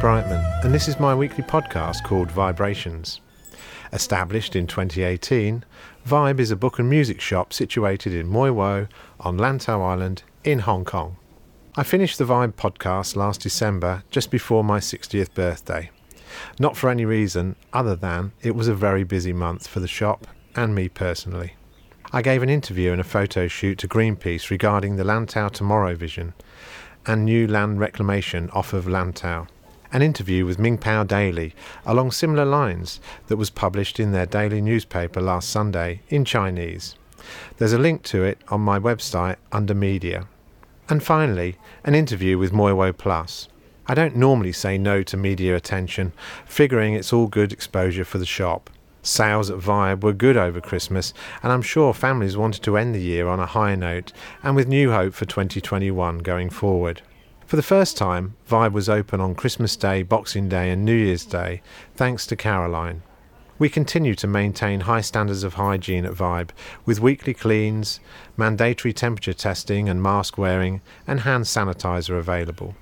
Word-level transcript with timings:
Brightman, 0.00 0.42
and 0.64 0.72
this 0.72 0.88
is 0.88 0.98
my 0.98 1.14
weekly 1.14 1.44
podcast 1.44 2.04
called 2.04 2.30
VIBErations. 2.30 3.20
Established 3.92 4.56
in 4.56 4.66
2018, 4.66 5.62
Vibe 6.08 6.40
is 6.40 6.50
a 6.50 6.56
book 6.56 6.78
and 6.78 6.88
music 6.88 7.20
shop 7.20 7.52
situated 7.52 8.14
in 8.14 8.26
Mui 8.26 8.50
Wo 8.50 8.86
on 9.20 9.36
Lantau 9.36 9.82
Island 9.86 10.22
in 10.42 10.60
Hong 10.60 10.86
Kong. 10.86 11.16
I 11.76 11.82
finished 11.82 12.16
the 12.16 12.24
Vibe 12.24 12.54
podcast 12.54 13.14
last 13.14 13.42
December 13.42 14.02
just 14.10 14.30
before 14.30 14.64
my 14.64 14.78
60th 14.78 15.34
birthday. 15.34 15.90
Not 16.58 16.78
for 16.78 16.88
any 16.88 17.04
reason 17.04 17.56
other 17.74 17.94
than 17.94 18.32
it 18.40 18.54
was 18.56 18.68
a 18.68 18.74
very 18.74 19.04
busy 19.04 19.34
month 19.34 19.66
for 19.66 19.80
the 19.80 19.86
shop 19.86 20.26
and 20.56 20.74
me 20.74 20.88
personally. 20.88 21.56
I 22.10 22.22
gave 22.22 22.42
an 22.42 22.48
interview 22.48 22.92
and 22.92 23.02
a 23.02 23.04
photo 23.04 23.48
shoot 23.48 23.76
to 23.80 23.88
Greenpeace 23.88 24.48
regarding 24.48 24.96
the 24.96 25.04
Lantau 25.04 25.50
Tomorrow 25.50 25.94
vision 25.94 26.32
and 27.04 27.26
new 27.26 27.46
land 27.46 27.80
reclamation 27.80 28.48
off 28.54 28.72
of 28.72 28.86
Lantau. 28.86 29.46
An 29.92 30.02
interview 30.02 30.46
with 30.46 30.60
Ming 30.60 30.78
Pao 30.78 31.02
Daily 31.02 31.52
along 31.84 32.12
similar 32.12 32.44
lines 32.44 33.00
that 33.26 33.36
was 33.36 33.50
published 33.50 33.98
in 33.98 34.12
their 34.12 34.26
daily 34.26 34.60
newspaper 34.60 35.20
last 35.20 35.48
Sunday 35.48 36.02
in 36.08 36.24
Chinese. 36.24 36.94
There's 37.58 37.72
a 37.72 37.78
link 37.78 38.04
to 38.04 38.22
it 38.22 38.38
on 38.48 38.60
my 38.60 38.78
website 38.78 39.36
under 39.50 39.74
media. 39.74 40.28
And 40.88 41.02
finally, 41.02 41.56
an 41.82 41.96
interview 41.96 42.38
with 42.38 42.52
Mui 42.52 42.76
Wo 42.76 42.92
Plus. 42.92 43.48
I 43.88 43.94
don't 43.94 44.14
normally 44.14 44.52
say 44.52 44.78
no 44.78 45.02
to 45.02 45.16
media 45.16 45.56
attention, 45.56 46.12
figuring 46.46 46.94
it's 46.94 47.12
all 47.12 47.26
good 47.26 47.52
exposure 47.52 48.04
for 48.04 48.18
the 48.18 48.26
shop. 48.26 48.70
Sales 49.02 49.50
at 49.50 49.58
Vibe 49.58 50.04
were 50.04 50.12
good 50.12 50.36
over 50.36 50.60
Christmas, 50.60 51.12
and 51.42 51.50
I'm 51.50 51.62
sure 51.62 51.92
families 51.92 52.36
wanted 52.36 52.62
to 52.62 52.76
end 52.76 52.94
the 52.94 53.00
year 53.00 53.26
on 53.26 53.40
a 53.40 53.46
high 53.46 53.74
note 53.74 54.12
and 54.42 54.54
with 54.54 54.68
new 54.68 54.92
hope 54.92 55.14
for 55.14 55.24
2021 55.24 56.18
going 56.18 56.50
forward. 56.50 57.02
For 57.50 57.56
the 57.56 57.62
first 57.64 57.96
time, 57.96 58.36
Vibe 58.48 58.70
was 58.70 58.88
open 58.88 59.20
on 59.20 59.34
Christmas 59.34 59.74
Day, 59.74 60.04
Boxing 60.04 60.48
Day, 60.48 60.70
and 60.70 60.84
New 60.84 60.94
Year's 60.94 61.24
Day, 61.24 61.62
thanks 61.96 62.24
to 62.28 62.36
Caroline. 62.36 63.02
We 63.58 63.68
continue 63.68 64.14
to 64.14 64.28
maintain 64.28 64.82
high 64.82 65.00
standards 65.00 65.42
of 65.42 65.54
hygiene 65.54 66.06
at 66.06 66.12
Vibe, 66.12 66.50
with 66.86 67.00
weekly 67.00 67.34
cleans, 67.34 67.98
mandatory 68.36 68.92
temperature 68.92 69.32
testing 69.32 69.88
and 69.88 70.00
mask 70.00 70.38
wearing, 70.38 70.80
and 71.08 71.22
hand 71.22 71.46
sanitizer 71.46 72.16
available. 72.16 72.76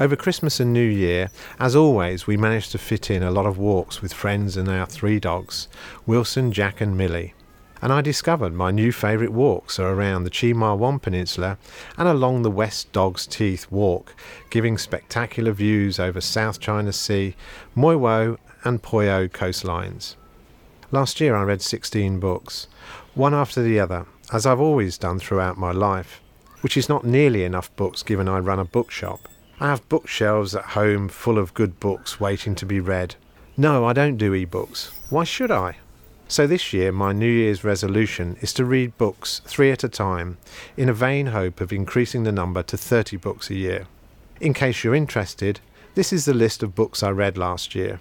Over 0.00 0.16
Christmas 0.16 0.58
and 0.58 0.72
New 0.72 0.80
Year, 0.80 1.30
as 1.60 1.76
always, 1.76 2.26
we 2.26 2.36
managed 2.36 2.72
to 2.72 2.78
fit 2.78 3.12
in 3.12 3.22
a 3.22 3.30
lot 3.30 3.46
of 3.46 3.56
walks 3.56 4.02
with 4.02 4.12
friends 4.12 4.56
and 4.56 4.68
our 4.68 4.86
three 4.86 5.20
dogs, 5.20 5.68
Wilson, 6.06 6.50
Jack, 6.50 6.80
and 6.80 6.98
Millie. 6.98 7.34
And 7.80 7.92
I 7.92 8.00
discovered 8.00 8.52
my 8.52 8.70
new 8.70 8.90
favourite 8.90 9.32
walks 9.32 9.78
are 9.78 9.92
around 9.92 10.24
the 10.24 10.30
Chi 10.30 10.52
Ma 10.52 10.74
Wan 10.74 10.98
Peninsula 10.98 11.58
and 11.96 12.08
along 12.08 12.42
the 12.42 12.50
West 12.50 12.90
Dog's 12.92 13.26
Teeth 13.26 13.70
Walk, 13.70 14.14
giving 14.50 14.76
spectacular 14.76 15.52
views 15.52 16.00
over 16.00 16.20
South 16.20 16.58
China 16.58 16.92
Sea, 16.92 17.36
Mui 17.76 17.98
Wo, 17.98 18.36
and 18.64 18.82
Pui 18.82 19.08
O 19.08 19.28
coastlines. 19.28 20.16
Last 20.90 21.20
year 21.20 21.36
I 21.36 21.42
read 21.42 21.62
16 21.62 22.18
books, 22.18 22.66
one 23.14 23.34
after 23.34 23.62
the 23.62 23.78
other, 23.78 24.06
as 24.32 24.46
I've 24.46 24.60
always 24.60 24.98
done 24.98 25.18
throughout 25.18 25.56
my 25.58 25.70
life, 25.70 26.20
which 26.62 26.76
is 26.76 26.88
not 26.88 27.04
nearly 27.04 27.44
enough 27.44 27.74
books 27.76 28.02
given 28.02 28.28
I 28.28 28.38
run 28.38 28.58
a 28.58 28.64
bookshop. 28.64 29.28
I 29.60 29.68
have 29.68 29.88
bookshelves 29.88 30.54
at 30.54 30.64
home 30.64 31.08
full 31.08 31.38
of 31.38 31.54
good 31.54 31.78
books 31.78 32.18
waiting 32.18 32.54
to 32.56 32.66
be 32.66 32.80
read. 32.80 33.14
No, 33.56 33.84
I 33.84 33.92
don't 33.92 34.16
do 34.16 34.34
e-books. 34.34 34.92
Why 35.10 35.24
should 35.24 35.50
I? 35.50 35.76
So 36.30 36.46
this 36.46 36.74
year, 36.74 36.92
my 36.92 37.12
New 37.12 37.30
Year's 37.30 37.64
resolution 37.64 38.36
is 38.42 38.52
to 38.52 38.66
read 38.66 38.98
books 38.98 39.40
three 39.46 39.70
at 39.70 39.82
a 39.82 39.88
time, 39.88 40.36
in 40.76 40.90
a 40.90 40.92
vain 40.92 41.28
hope 41.28 41.58
of 41.62 41.72
increasing 41.72 42.24
the 42.24 42.32
number 42.32 42.62
to 42.64 42.76
30 42.76 43.16
books 43.16 43.48
a 43.48 43.54
year. 43.54 43.86
In 44.38 44.52
case 44.52 44.84
you're 44.84 44.94
interested, 44.94 45.60
this 45.94 46.12
is 46.12 46.26
the 46.26 46.34
list 46.34 46.62
of 46.62 46.74
books 46.74 47.02
I 47.02 47.10
read 47.10 47.38
last 47.38 47.74
year. 47.74 47.98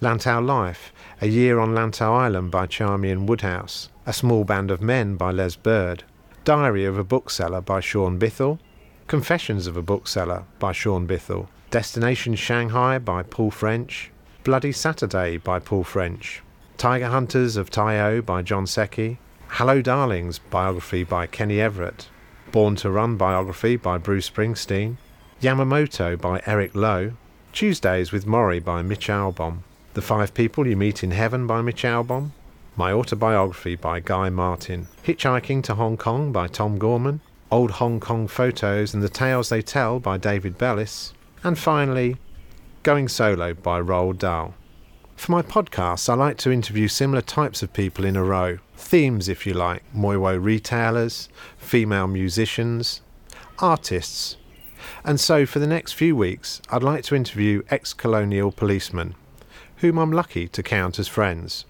Lantau 0.00 0.40
Life, 0.44 0.90
A 1.20 1.26
Year 1.26 1.58
on 1.58 1.74
Lantau 1.74 2.14
Island 2.14 2.50
by 2.50 2.66
Charmian 2.66 3.26
Woodhouse, 3.26 3.90
A 4.06 4.12
Small 4.14 4.44
Band 4.44 4.70
of 4.70 4.80
Men 4.80 5.16
by 5.16 5.30
Les 5.30 5.54
Bird, 5.54 6.02
Diary 6.46 6.86
of 6.86 6.96
a 6.96 7.04
Bookseller 7.04 7.60
by 7.60 7.80
Shaun 7.80 8.18
Bythell, 8.18 8.58
Confessions 9.06 9.66
of 9.66 9.76
a 9.76 9.82
Bookseller 9.82 10.44
by 10.58 10.72
Shaun 10.72 11.06
Bythell, 11.06 11.46
Destination 11.70 12.36
Shanghai 12.36 12.98
by 12.98 13.22
Paul 13.22 13.50
French, 13.50 14.10
Bloody 14.44 14.72
Saturday 14.72 15.36
by 15.36 15.58
Paul 15.58 15.84
French, 15.84 16.42
Tiger 16.76 17.08
Hunters 17.08 17.56
of 17.56 17.70
Tai 17.70 17.98
O 18.00 18.20
by 18.20 18.42
John 18.42 18.66
Secchi, 18.66 19.16
Hello 19.48 19.80
Darlings 19.80 20.38
biography 20.38 21.04
by 21.04 21.26
Kenny 21.26 21.58
Everett, 21.58 22.10
Born 22.52 22.76
to 22.76 22.90
Run 22.90 23.16
biography 23.16 23.76
by 23.76 23.96
Bruce 23.96 24.28
Springsteen, 24.28 24.98
Yamamoto 25.40 26.20
by 26.20 26.42
Eric 26.44 26.74
Lowe, 26.74 27.14
Tuesdays 27.54 28.12
with 28.12 28.26
Morrie 28.26 28.62
by 28.62 28.82
Mitch 28.82 29.08
Albom, 29.08 29.60
The 29.94 30.02
Five 30.02 30.34
People 30.34 30.66
You 30.66 30.76
Meet 30.76 31.02
in 31.02 31.12
Heaven 31.12 31.46
by 31.46 31.62
Mitch 31.62 31.82
Albom, 31.82 32.32
My 32.76 32.92
Autobiography 32.92 33.76
by 33.76 34.00
Guy 34.00 34.28
Martin, 34.28 34.86
Hitchhiking 35.02 35.62
to 35.62 35.76
Hong 35.76 35.96
Kong 35.96 36.30
by 36.30 36.46
Tom 36.46 36.78
Gorman, 36.78 37.22
Old 37.50 37.70
Hong 37.70 38.00
Kong 38.00 38.28
Photos 38.28 38.92
and 38.92 39.02
the 39.02 39.08
Tales 39.08 39.48
They 39.48 39.62
Tell 39.62 39.98
by 39.98 40.18
David 40.18 40.58
Bellis, 40.58 41.14
and 41.42 41.58
finally, 41.58 42.18
Going 42.82 43.08
Solo 43.08 43.54
by 43.54 43.80
Roald 43.80 44.18
Dahl. 44.18 44.52
For 45.16 45.32
my 45.32 45.42
podcasts, 45.42 46.08
I 46.08 46.14
like 46.14 46.36
to 46.38 46.52
interview 46.52 46.86
similar 46.88 47.22
types 47.22 47.62
of 47.62 47.72
people 47.72 48.04
in 48.04 48.16
a 48.16 48.22
row. 48.22 48.58
Themes, 48.76 49.28
if 49.28 49.46
you 49.46 49.54
like 49.54 49.82
Mui 49.92 50.20
Wo 50.20 50.36
retailers, 50.36 51.28
female 51.58 52.06
musicians, 52.06 53.00
artists. 53.58 54.36
And 55.04 55.18
so, 55.18 55.46
for 55.46 55.58
the 55.58 55.66
next 55.66 55.94
few 55.94 56.14
weeks, 56.14 56.60
I'd 56.70 56.82
like 56.82 57.02
to 57.04 57.16
interview 57.16 57.62
ex 57.70 57.92
colonial 57.92 58.52
policemen, 58.52 59.14
whom 59.78 59.98
I'm 59.98 60.12
lucky 60.12 60.46
to 60.48 60.62
count 60.62 60.98
as 60.98 61.08
friends. 61.08 61.64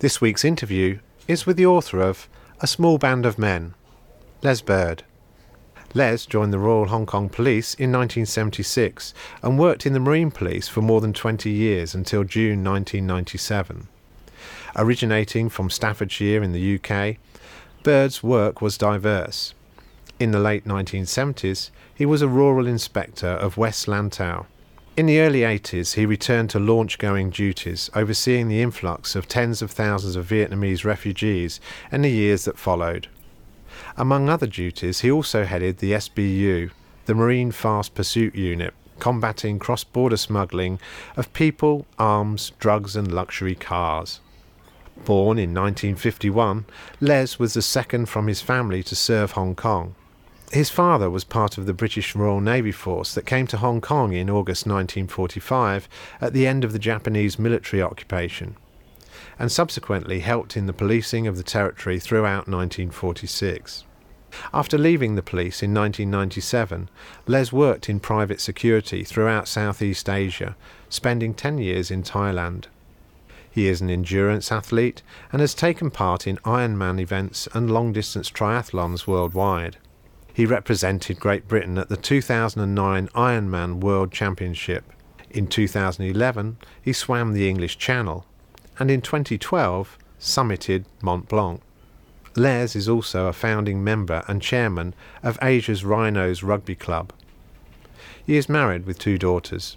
This 0.00 0.20
week's 0.20 0.44
interview 0.44 0.98
is 1.28 1.46
with 1.46 1.56
the 1.56 1.66
author 1.66 2.00
of 2.00 2.28
A 2.60 2.66
Small 2.66 2.98
Band 2.98 3.24
of 3.24 3.38
Men 3.38 3.74
Les 4.42 4.60
Bird. 4.60 5.04
Les 5.96 6.26
joined 6.26 6.52
the 6.52 6.58
Royal 6.58 6.86
Hong 6.86 7.06
Kong 7.06 7.28
Police 7.28 7.74
in 7.74 7.92
1976 7.92 9.14
and 9.42 9.58
worked 9.58 9.86
in 9.86 9.92
the 9.92 10.00
Marine 10.00 10.32
Police 10.32 10.66
for 10.66 10.82
more 10.82 11.00
than 11.00 11.12
20 11.12 11.48
years 11.48 11.94
until 11.94 12.24
June 12.24 12.64
1997. 12.64 13.86
Originating 14.74 15.48
from 15.48 15.70
Staffordshire 15.70 16.42
in 16.42 16.50
the 16.50 16.80
UK, 16.80 17.16
Bird's 17.84 18.24
work 18.24 18.60
was 18.60 18.76
diverse. 18.76 19.54
In 20.18 20.32
the 20.32 20.40
late 20.40 20.64
1970s, 20.64 21.70
he 21.94 22.04
was 22.04 22.22
a 22.22 22.28
rural 22.28 22.66
inspector 22.66 23.28
of 23.28 23.56
West 23.56 23.86
Lantau. 23.86 24.46
In 24.96 25.06
the 25.06 25.20
early 25.20 25.40
80s, 25.40 25.94
he 25.94 26.06
returned 26.06 26.50
to 26.50 26.58
launch 26.58 26.98
going 26.98 27.30
duties, 27.30 27.88
overseeing 27.94 28.48
the 28.48 28.62
influx 28.62 29.14
of 29.14 29.28
tens 29.28 29.62
of 29.62 29.70
thousands 29.70 30.16
of 30.16 30.26
Vietnamese 30.26 30.84
refugees 30.84 31.60
in 31.92 32.02
the 32.02 32.10
years 32.10 32.46
that 32.46 32.58
followed. 32.58 33.06
Among 33.96 34.28
other 34.28 34.48
duties, 34.48 35.00
he 35.00 35.10
also 35.10 35.44
headed 35.44 35.78
the 35.78 35.92
SBU, 35.92 36.72
the 37.06 37.14
Marine 37.14 37.52
Fast 37.52 37.94
Pursuit 37.94 38.34
Unit, 38.34 38.74
combating 38.98 39.60
cross 39.60 39.84
border 39.84 40.16
smuggling 40.16 40.80
of 41.16 41.32
people, 41.32 41.86
arms, 41.96 42.50
drugs, 42.58 42.96
and 42.96 43.12
luxury 43.12 43.54
cars. 43.54 44.18
Born 45.04 45.38
in 45.38 45.54
1951, 45.54 46.64
Les 47.00 47.38
was 47.38 47.54
the 47.54 47.62
second 47.62 48.06
from 48.06 48.26
his 48.26 48.40
family 48.40 48.82
to 48.82 48.96
serve 48.96 49.32
Hong 49.32 49.54
Kong. 49.54 49.94
His 50.50 50.70
father 50.70 51.08
was 51.08 51.22
part 51.22 51.56
of 51.56 51.66
the 51.66 51.72
British 51.72 52.16
Royal 52.16 52.40
Navy 52.40 52.72
Force 52.72 53.14
that 53.14 53.26
came 53.26 53.46
to 53.46 53.58
Hong 53.58 53.80
Kong 53.80 54.12
in 54.12 54.28
August 54.28 54.66
1945 54.66 55.88
at 56.20 56.32
the 56.32 56.48
end 56.48 56.64
of 56.64 56.72
the 56.72 56.80
Japanese 56.80 57.38
military 57.38 57.80
occupation 57.80 58.56
and 59.38 59.50
subsequently 59.50 60.20
helped 60.20 60.56
in 60.56 60.66
the 60.66 60.72
policing 60.72 61.26
of 61.26 61.36
the 61.36 61.42
territory 61.42 61.98
throughout 61.98 62.48
1946. 62.48 63.84
After 64.52 64.76
leaving 64.78 65.14
the 65.14 65.22
police 65.22 65.62
in 65.62 65.74
1997, 65.74 66.88
Les 67.26 67.52
worked 67.52 67.88
in 67.88 68.00
private 68.00 68.40
security 68.40 69.04
throughout 69.04 69.48
Southeast 69.48 70.08
Asia, 70.08 70.56
spending 70.88 71.34
10 71.34 71.58
years 71.58 71.90
in 71.90 72.02
Thailand. 72.02 72.66
He 73.50 73.68
is 73.68 73.80
an 73.80 73.90
endurance 73.90 74.50
athlete 74.50 75.02
and 75.30 75.40
has 75.40 75.54
taken 75.54 75.90
part 75.90 76.26
in 76.26 76.38
Ironman 76.38 77.00
events 77.00 77.46
and 77.54 77.70
long 77.70 77.92
distance 77.92 78.28
triathlons 78.28 79.06
worldwide. 79.06 79.76
He 80.32 80.44
represented 80.44 81.20
Great 81.20 81.46
Britain 81.46 81.78
at 81.78 81.88
the 81.88 81.96
2009 81.96 83.08
Ironman 83.14 83.80
World 83.80 84.10
Championship. 84.10 84.92
In 85.30 85.46
2011, 85.46 86.56
he 86.82 86.92
swam 86.92 87.32
the 87.32 87.48
English 87.48 87.78
Channel 87.78 88.26
and 88.80 88.90
in 88.90 89.00
2012 89.00 89.98
summited 90.18 90.84
Mont 91.00 91.28
Blanc. 91.28 91.60
Les 92.36 92.74
is 92.74 92.88
also 92.88 93.26
a 93.26 93.32
founding 93.32 93.84
member 93.84 94.24
and 94.26 94.42
chairman 94.42 94.94
of 95.22 95.38
Asia's 95.40 95.84
Rhinos 95.84 96.42
Rugby 96.42 96.74
Club. 96.74 97.12
He 98.26 98.36
is 98.36 98.48
married 98.48 98.86
with 98.86 98.98
two 98.98 99.18
daughters. 99.18 99.76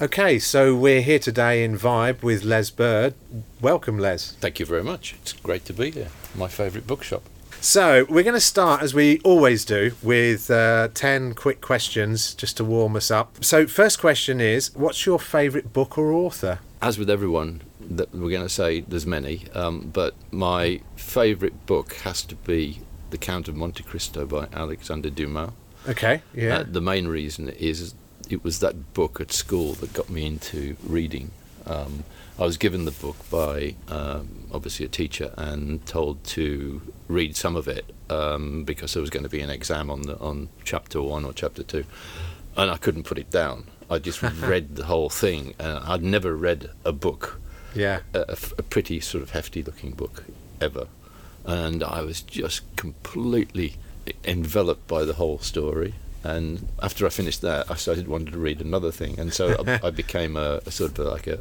Okay, 0.00 0.38
so 0.38 0.74
we're 0.74 1.02
here 1.02 1.18
today 1.18 1.62
in 1.62 1.76
Vibe 1.76 2.22
with 2.22 2.42
Les 2.42 2.70
Bird. 2.70 3.12
Welcome, 3.60 3.98
Les. 3.98 4.32
Thank 4.40 4.58
you 4.58 4.64
very 4.64 4.82
much. 4.82 5.14
It's 5.20 5.34
great 5.34 5.66
to 5.66 5.74
be 5.74 5.90
here. 5.90 6.08
My 6.34 6.48
favourite 6.48 6.86
bookshop. 6.86 7.22
So 7.60 8.06
we're 8.08 8.22
going 8.22 8.32
to 8.32 8.40
start 8.40 8.80
as 8.80 8.94
we 8.94 9.18
always 9.18 9.66
do 9.66 9.92
with 10.02 10.50
uh, 10.50 10.88
ten 10.94 11.34
quick 11.34 11.60
questions 11.60 12.32
just 12.34 12.56
to 12.56 12.64
warm 12.64 12.96
us 12.96 13.10
up. 13.10 13.44
So 13.44 13.66
first 13.66 14.00
question 14.00 14.40
is, 14.40 14.74
what's 14.74 15.04
your 15.04 15.18
favourite 15.18 15.74
book 15.74 15.98
or 15.98 16.12
author? 16.12 16.60
As 16.80 16.96
with 16.96 17.10
everyone, 17.10 17.60
that 17.90 18.14
we're 18.14 18.30
going 18.30 18.42
to 18.42 18.48
say 18.48 18.80
there's 18.80 19.06
many, 19.06 19.44
um, 19.54 19.90
but 19.92 20.14
my 20.30 20.80
favourite 20.96 21.66
book 21.66 21.94
has 21.94 22.22
to 22.22 22.36
be 22.36 22.80
The 23.10 23.18
Count 23.18 23.48
of 23.48 23.56
Monte 23.56 23.82
Cristo 23.82 24.26
by 24.26 24.46
Alexander 24.52 25.10
Dumas. 25.10 25.50
Okay, 25.88 26.22
yeah. 26.34 26.58
Uh, 26.58 26.64
the 26.66 26.80
main 26.80 27.08
reason 27.08 27.48
is 27.48 27.94
it 28.28 28.44
was 28.44 28.60
that 28.60 28.94
book 28.94 29.20
at 29.20 29.32
school 29.32 29.72
that 29.74 29.92
got 29.92 30.08
me 30.08 30.26
into 30.26 30.76
reading. 30.86 31.30
Um, 31.66 32.04
I 32.38 32.44
was 32.44 32.56
given 32.56 32.84
the 32.84 32.90
book 32.90 33.16
by 33.30 33.74
um, 33.88 34.46
obviously 34.52 34.86
a 34.86 34.88
teacher 34.88 35.34
and 35.36 35.84
told 35.84 36.24
to 36.24 36.80
read 37.06 37.36
some 37.36 37.54
of 37.54 37.68
it 37.68 37.92
um, 38.08 38.64
because 38.64 38.94
there 38.94 39.00
was 39.00 39.10
going 39.10 39.24
to 39.24 39.28
be 39.28 39.40
an 39.40 39.50
exam 39.50 39.90
on 39.90 40.02
the 40.02 40.18
on 40.18 40.48
chapter 40.64 41.02
one 41.02 41.24
or 41.24 41.32
chapter 41.32 41.62
two, 41.62 41.84
and 42.56 42.70
I 42.70 42.76
couldn't 42.76 43.04
put 43.04 43.18
it 43.18 43.30
down. 43.30 43.66
I 43.90 43.98
just 43.98 44.22
read 44.22 44.76
the 44.76 44.84
whole 44.84 45.10
thing, 45.10 45.54
and 45.58 45.78
I'd 45.78 46.02
never 46.02 46.34
read 46.34 46.70
a 46.84 46.92
book, 46.92 47.40
yeah. 47.74 48.00
a 48.12 48.36
pretty 48.62 49.00
sort 49.00 49.22
of 49.22 49.30
hefty 49.30 49.62
looking 49.62 49.92
book, 49.92 50.24
ever, 50.60 50.88
and 51.44 51.82
I 51.82 52.02
was 52.02 52.20
just 52.20 52.62
completely 52.76 53.76
enveloped 54.24 54.86
by 54.88 55.04
the 55.04 55.14
whole 55.14 55.38
story. 55.38 55.94
And 56.22 56.68
after 56.82 57.06
I 57.06 57.08
finished 57.08 57.40
that, 57.42 57.70
I 57.70 57.74
started 57.76 58.06
wanting 58.08 58.32
to 58.32 58.38
read 58.38 58.60
another 58.60 58.90
thing, 58.92 59.18
and 59.18 59.32
so 59.32 59.56
I, 59.66 59.80
I 59.88 59.90
became 59.90 60.36
a, 60.36 60.60
a 60.66 60.70
sort 60.70 60.98
of 60.98 61.06
like 61.06 61.26
a, 61.26 61.40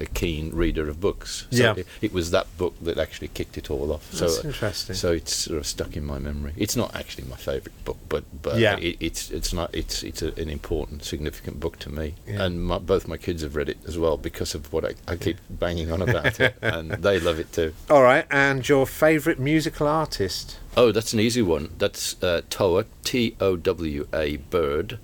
a 0.00 0.06
keen 0.06 0.50
reader 0.54 0.88
of 0.88 1.00
books. 1.00 1.46
So 1.50 1.56
Yeah. 1.62 1.74
it, 1.76 1.86
it 2.00 2.12
was 2.12 2.30
that 2.30 2.46
book 2.56 2.74
that 2.82 2.98
actually 2.98 3.28
kicked 3.28 3.58
it 3.58 3.70
all 3.70 3.92
off. 3.92 4.10
That's 4.12 4.40
so 4.40 4.46
interesting. 4.48 4.94
so 4.96 5.12
it's 5.12 5.34
sort 5.34 5.58
of 5.58 5.66
stuck 5.66 5.96
in 5.96 6.04
my 6.04 6.18
memory. 6.18 6.52
It's 6.56 6.76
not 6.76 6.94
actually 6.94 7.24
my 7.28 7.36
favourite 7.36 7.84
book, 7.84 7.98
but 8.08 8.24
but 8.42 8.58
Yeah. 8.58 8.76
it, 8.78 8.96
it's 9.00 9.30
it's 9.30 9.52
not 9.52 9.74
it's 9.74 10.02
it's 10.02 10.22
a, 10.22 10.28
an 10.40 10.50
important, 10.50 11.02
significant 11.04 11.58
book 11.60 11.78
to 11.80 11.90
me. 11.90 12.14
Yeah. 12.26 12.42
And 12.44 12.62
my, 12.64 12.78
both 12.78 13.08
my 13.08 13.16
kids 13.16 13.42
have 13.42 13.56
read 13.56 13.68
it 13.68 13.78
as 13.86 13.98
well 13.98 14.16
because 14.16 14.54
of 14.54 14.72
what 14.72 14.84
I, 14.84 14.94
I 15.08 15.16
keep 15.16 15.38
banging 15.50 15.90
on 15.90 16.00
about 16.02 16.38
it, 16.40 16.54
and 16.62 16.90
they 16.92 17.18
love 17.18 17.38
it 17.40 17.52
too. 17.52 17.72
All 17.90 18.02
right, 18.02 18.26
and 18.30 18.68
your 18.68 18.86
favourite 18.86 19.38
musical 19.40 19.86
artist? 19.88 20.58
Oh, 20.76 20.92
that's 20.92 21.12
an 21.12 21.20
easy 21.20 21.42
one. 21.42 21.70
That's 21.78 22.22
uh, 22.22 22.42
Towa, 22.50 22.84
T 23.02 23.34
O 23.40 23.56
W 23.56 24.06
A 24.12 24.36
Bird. 24.36 24.98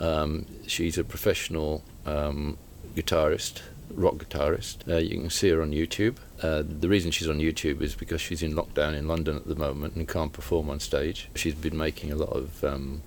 Um, 0.00 0.46
she's 0.66 0.96
a 0.96 1.04
professional 1.04 1.82
um, 2.06 2.56
guitarist, 2.96 3.60
rock 3.90 4.14
guitarist. 4.14 4.88
Uh, 4.88 4.96
you 4.96 5.20
can 5.20 5.30
see 5.30 5.50
her 5.50 5.60
on 5.60 5.72
YouTube. 5.72 6.16
Uh, 6.42 6.62
the 6.66 6.88
reason 6.88 7.10
she's 7.10 7.28
on 7.28 7.38
YouTube 7.38 7.80
is 7.82 7.94
because 7.94 8.20
she's 8.20 8.42
in 8.42 8.54
lockdown 8.54 8.94
in 8.94 9.06
London 9.06 9.36
at 9.36 9.46
the 9.46 9.54
moment 9.54 9.94
and 9.94 10.08
can't 10.08 10.32
perform 10.32 10.70
on 10.70 10.80
stage. 10.80 11.28
She's 11.34 11.54
been 11.54 11.76
making 11.76 12.10
a 12.10 12.16
lot 12.16 12.30
of 12.30 12.64
um, 12.64 13.02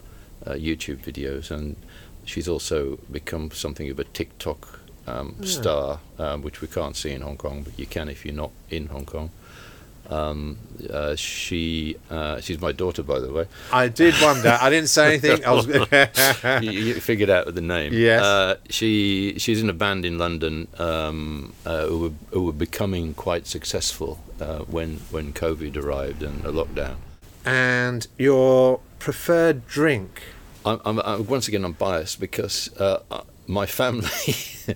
uh, 0.45 0.51
YouTube 0.51 0.97
videos 0.97 1.51
and 1.51 1.75
she's 2.25 2.47
also 2.47 2.97
become 3.11 3.51
something 3.51 3.89
of 3.89 3.99
a 3.99 4.03
TikTok 4.05 4.79
um, 5.07 5.35
Yeah. 5.39 5.47
star, 5.47 5.99
um, 6.19 6.41
which 6.41 6.61
we 6.61 6.67
can't 6.67 6.95
see 6.95 7.11
in 7.11 7.21
Hong 7.21 7.38
Kong, 7.38 7.63
but 7.63 7.77
you 7.77 7.85
can 7.85 8.07
if 8.07 8.23
you're 8.25 8.33
not 8.35 8.51
in 8.69 8.88
Hong 8.88 9.05
Kong. 9.05 9.31
Um, 10.09 10.57
uh, 10.89 11.15
she 11.15 11.98
uh, 12.09 12.39
she's 12.39 12.62
my 12.62 12.71
daughter, 12.71 13.04
by 13.04 13.19
the 13.19 13.31
way. 13.31 13.45
I 13.74 13.88
did 13.89 14.13
wonder. 14.21 14.57
I 14.62 14.69
didn't 14.69 14.89
say 14.89 15.07
anything. 15.19 15.44
I 15.45 15.51
was. 15.51 15.68
you, 16.63 16.71
you 16.71 16.94
figured 17.01 17.30
out 17.30 17.54
the 17.54 17.62
name. 17.62 17.94
Yes. 17.94 18.21
Uh, 18.24 18.56
she 18.69 19.36
she's 19.38 19.62
in 19.62 19.69
a 19.69 19.74
band 19.74 20.06
in 20.06 20.18
London 20.18 20.68
um, 20.80 21.54
uh, 21.65 21.86
who, 21.88 22.00
were, 22.00 22.12
who 22.31 22.44
were 22.45 22.54
becoming 22.54 23.13
quite 23.13 23.48
successful 23.48 24.19
uh, 24.39 24.59
when 24.59 24.98
when 25.12 25.33
COVID 25.33 25.75
arrived 25.75 26.24
and 26.24 26.45
a 26.45 26.51
lockdown. 26.51 26.95
and 27.45 28.07
your 28.18 28.80
preferred 29.00 29.68
drink? 29.68 30.21
I'm, 30.65 30.80
I'm, 30.86 31.00
i 31.00 31.15
once 31.18 31.48
again 31.48 31.63
I'm 31.63 31.74
biased 31.74 32.19
because 32.19 32.69
uh, 32.80 33.00
uh, 33.12 33.21
my 33.48 33.65
family 33.65 34.09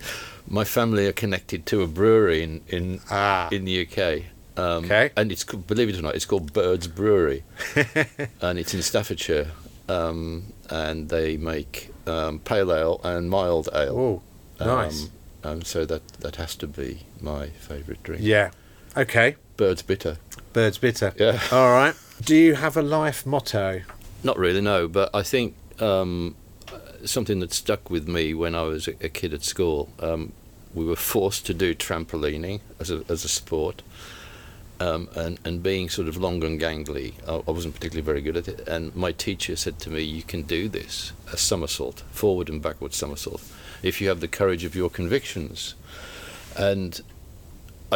my 0.48 0.64
family 0.64 1.06
are 1.06 1.12
connected 1.12 1.66
to 1.66 1.82
a 1.82 1.86
brewery 1.86 2.42
in 2.42 2.60
in, 2.68 3.00
Ah. 3.10 3.48
in 3.50 3.64
the 3.64 3.86
UK. 3.86 4.24
Um, 4.56 4.84
Okay. 4.84 5.10
And 5.16 5.32
it's 5.32 5.44
believe 5.44 5.88
it 5.88 5.98
or 5.98 6.02
not, 6.02 6.14
it's 6.14 6.24
called 6.26 6.52
Birds 6.52 6.86
Brewery, 6.86 7.42
and 8.40 8.58
it's 8.58 8.74
in 8.74 8.82
Staffordshire, 8.82 9.50
um, 9.88 10.52
and 10.70 11.08
they 11.08 11.36
make 11.36 11.90
um, 12.06 12.38
pale 12.40 12.72
ale 12.72 13.00
and 13.04 13.30
mild 13.30 13.68
ale. 13.74 14.22
Oh, 14.60 14.64
nice. 14.64 15.08
Um, 15.44 15.62
so 15.62 15.84
that 15.86 16.06
that 16.20 16.36
has 16.36 16.54
to 16.56 16.66
be 16.66 17.00
my 17.20 17.48
favourite 17.48 18.02
drink. 18.02 18.22
yeah. 18.22 18.50
Okay. 18.96 19.36
Bird's 19.56 19.82
bitter. 19.82 20.18
Bird's 20.52 20.78
bitter. 20.78 21.14
Yeah. 21.18 21.40
All 21.50 21.70
right. 21.70 21.94
Do 22.22 22.36
you 22.36 22.54
have 22.54 22.76
a 22.76 22.82
life 22.82 23.24
motto? 23.24 23.82
Not 24.22 24.38
really, 24.38 24.60
no. 24.60 24.86
But 24.86 25.10
I 25.14 25.22
think 25.22 25.54
um, 25.80 26.36
something 27.04 27.40
that 27.40 27.52
stuck 27.52 27.90
with 27.90 28.06
me 28.06 28.34
when 28.34 28.54
I 28.54 28.62
was 28.62 28.86
a, 28.86 28.92
a 29.02 29.08
kid 29.08 29.32
at 29.32 29.42
school. 29.42 29.88
Um, 29.98 30.32
we 30.74 30.84
were 30.84 30.96
forced 30.96 31.44
to 31.46 31.54
do 31.54 31.74
trampolining 31.74 32.60
as 32.80 32.90
a 32.90 33.02
as 33.08 33.24
a 33.24 33.28
sport, 33.28 33.82
um, 34.82 35.08
and 35.22 35.34
and 35.46 35.62
being 35.62 35.88
sort 35.98 36.08
of 36.08 36.16
long 36.16 36.42
and 36.48 36.60
gangly, 36.60 37.08
I, 37.32 37.34
I 37.48 37.50
wasn't 37.56 37.74
particularly 37.76 38.06
very 38.12 38.22
good 38.26 38.36
at 38.36 38.48
it. 38.54 38.68
And 38.74 38.94
my 39.04 39.12
teacher 39.26 39.54
said 39.56 39.76
to 39.84 39.90
me, 39.90 40.00
"You 40.18 40.22
can 40.32 40.42
do 40.56 40.68
this 40.78 41.12
a 41.32 41.36
somersault, 41.36 41.98
forward 42.10 42.48
and 42.52 42.60
backward 42.66 42.94
somersault, 42.94 43.42
if 43.82 44.00
you 44.00 44.08
have 44.08 44.20
the 44.20 44.28
courage 44.40 44.64
of 44.68 44.74
your 44.80 44.90
convictions." 44.90 45.74
And 46.70 47.00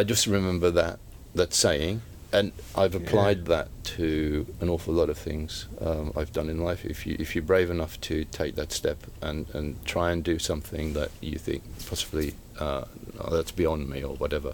I 0.01 0.03
just 0.13 0.27
remember 0.27 0.71
that 0.83 0.99
that 1.35 1.53
saying, 1.55 2.01
and 2.33 2.53
I've 2.75 2.95
Yeah. 2.95 3.01
applied 3.01 3.41
that 3.47 3.69
to 3.97 4.47
an 4.61 4.69
awful 4.75 4.95
lot 5.01 5.09
of 5.15 5.19
things 5.29 5.67
um, 5.81 6.13
I've 6.19 6.33
done 6.39 6.49
in 6.55 6.59
life. 6.69 6.83
If 6.85 7.07
you 7.07 7.17
if 7.19 7.35
you're 7.35 7.45
brave 7.55 7.71
enough 7.71 7.95
to 8.09 8.25
take 8.41 8.53
that 8.61 8.73
step 8.73 8.99
and 9.29 9.47
and 9.57 9.67
try 9.85 10.07
and 10.13 10.21
do 10.33 10.39
something 10.39 10.87
that 10.95 11.11
you 11.21 11.39
think 11.39 11.63
possibly 11.91 12.29
uh, 12.59 12.85
oh, 13.21 13.31
that's 13.37 13.53
beyond 13.63 13.89
me 13.89 13.99
or 14.09 14.15
whatever, 14.23 14.53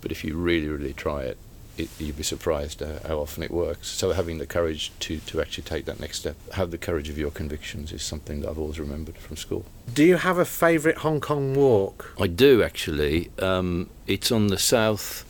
but 0.00 0.10
if 0.10 0.24
you 0.24 0.36
really 0.36 0.68
really 0.68 0.92
try 1.06 1.22
it. 1.32 1.38
It, 1.76 1.88
you'd 1.98 2.16
be 2.16 2.22
surprised 2.22 2.82
uh, 2.82 3.00
how 3.06 3.18
often 3.18 3.42
it 3.42 3.50
works. 3.50 3.88
So 3.88 4.12
having 4.12 4.38
the 4.38 4.46
courage 4.46 4.92
to, 5.00 5.18
to 5.18 5.40
actually 5.40 5.64
take 5.64 5.84
that 5.84 6.00
next 6.00 6.20
step, 6.20 6.36
have 6.52 6.70
the 6.70 6.78
courage 6.78 7.08
of 7.08 7.18
your 7.18 7.30
convictions, 7.30 7.92
is 7.92 8.02
something 8.02 8.40
that 8.40 8.48
I've 8.48 8.58
always 8.58 8.80
remembered 8.80 9.18
from 9.18 9.36
school. 9.36 9.66
Do 9.92 10.04
you 10.04 10.16
have 10.16 10.38
a 10.38 10.44
favourite 10.44 10.98
Hong 10.98 11.20
Kong 11.20 11.54
walk? 11.54 12.14
I 12.18 12.26
do 12.28 12.62
actually. 12.62 13.30
Um, 13.38 13.90
it's 14.06 14.32
on 14.32 14.46
the 14.46 14.58
south 14.58 15.24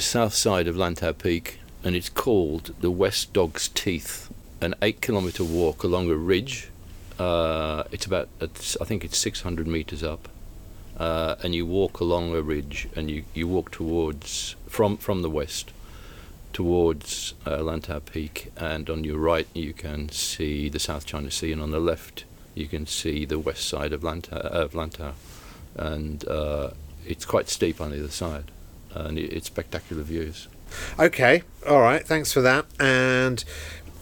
south 0.00 0.34
side 0.34 0.66
of 0.66 0.76
Lantau 0.76 1.16
Peak, 1.16 1.60
and 1.82 1.94
it's 1.94 2.08
called 2.08 2.74
the 2.80 2.90
West 2.90 3.32
Dog's 3.32 3.68
Teeth. 3.68 4.32
An 4.60 4.74
eight-kilometre 4.82 5.44
walk 5.44 5.82
along 5.82 6.10
a 6.10 6.16
ridge. 6.16 6.70
Uh, 7.18 7.84
it's 7.92 8.06
about, 8.06 8.28
it's, 8.40 8.76
I 8.80 8.84
think 8.84 9.04
it's 9.04 9.18
600 9.18 9.66
metres 9.66 10.02
up, 10.02 10.28
uh, 10.98 11.36
and 11.42 11.54
you 11.54 11.66
walk 11.66 12.00
along 12.00 12.34
a 12.34 12.42
ridge, 12.42 12.88
and 12.96 13.10
you, 13.10 13.24
you 13.34 13.48
walk 13.48 13.70
towards 13.70 14.56
from 14.68 14.96
from 14.96 15.22
the 15.22 15.30
west 15.30 15.70
towards 16.52 17.34
uh, 17.46 17.58
Lantau 17.58 18.00
Peak, 18.04 18.52
and 18.56 18.88
on 18.88 19.02
your 19.04 19.18
right 19.18 19.48
you 19.54 19.72
can 19.72 20.08
see 20.08 20.68
the 20.68 20.78
South 20.78 21.04
China 21.04 21.30
Sea, 21.30 21.52
and 21.52 21.60
on 21.60 21.70
the 21.72 21.80
left 21.80 22.24
you 22.54 22.66
can 22.68 22.86
see 22.86 23.24
the 23.24 23.38
west 23.38 23.66
side 23.66 23.92
of 23.92 24.02
Lantau, 24.02 24.36
of 24.36 24.72
Lantau. 24.72 25.14
and 25.76 26.26
uh, 26.28 26.70
it's 27.06 27.24
quite 27.24 27.48
steep 27.48 27.80
on 27.80 27.92
either 27.92 28.08
side, 28.08 28.50
and 28.94 29.18
it, 29.18 29.32
it's 29.32 29.46
spectacular 29.46 30.02
views. 30.02 30.48
Okay. 30.98 31.42
All 31.68 31.80
right. 31.80 32.06
Thanks 32.06 32.32
for 32.32 32.40
that. 32.42 32.66
And 32.80 33.44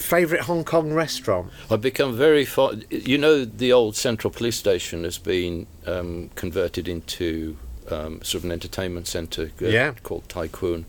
favourite 0.02 0.44
Hong 0.44 0.64
Kong 0.64 0.92
restaurant? 0.92 1.50
I've 1.70 1.80
become 1.80 2.16
very 2.16 2.44
fond. 2.44 2.84
You 2.90 3.18
know, 3.18 3.44
the 3.44 3.72
old 3.72 3.96
Central 3.96 4.30
Police 4.30 4.56
Station 4.56 5.04
has 5.04 5.18
been 5.18 5.66
um, 5.86 6.30
converted 6.34 6.88
into 6.88 7.56
um, 7.90 8.22
sort 8.22 8.40
of 8.40 8.44
an 8.44 8.52
entertainment 8.52 9.06
centre 9.06 9.50
uh, 9.62 9.66
Yeah. 9.66 9.92
called 10.02 10.28
Tycoon. 10.28 10.84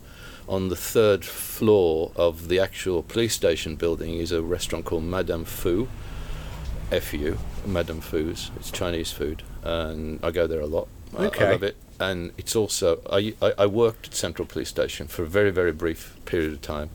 On 0.46 0.68
the 0.68 0.76
third 0.76 1.24
floor 1.24 2.12
of 2.16 2.48
the 2.48 2.60
actual 2.60 3.02
police 3.02 3.32
station 3.34 3.76
building 3.76 4.14
is 4.16 4.30
a 4.30 4.42
restaurant 4.42 4.84
called 4.84 5.04
Madame 5.04 5.46
Fu, 5.46 5.88
F-U, 6.92 7.38
Madame 7.66 8.00
Fu's. 8.00 8.50
It's 8.56 8.70
Chinese 8.70 9.10
food, 9.10 9.42
and 9.62 10.20
I 10.22 10.30
go 10.30 10.46
there 10.46 10.60
a 10.60 10.66
lot. 10.66 10.88
I- 11.16 11.24
I, 11.28 11.50
love 11.52 11.62
it. 11.62 11.76
And 12.00 12.32
it's 12.36 12.54
also 12.56 13.00
I, 13.10 13.34
I 13.40 13.52
I 13.58 13.66
worked 13.66 14.08
at 14.08 14.14
Central 14.14 14.46
Police 14.46 14.68
Station 14.68 15.06
for 15.06 15.22
a 15.22 15.26
very 15.26 15.50
very 15.50 15.72
brief 15.72 16.16
period 16.24 16.52
of 16.52 16.60
time, 16.60 16.90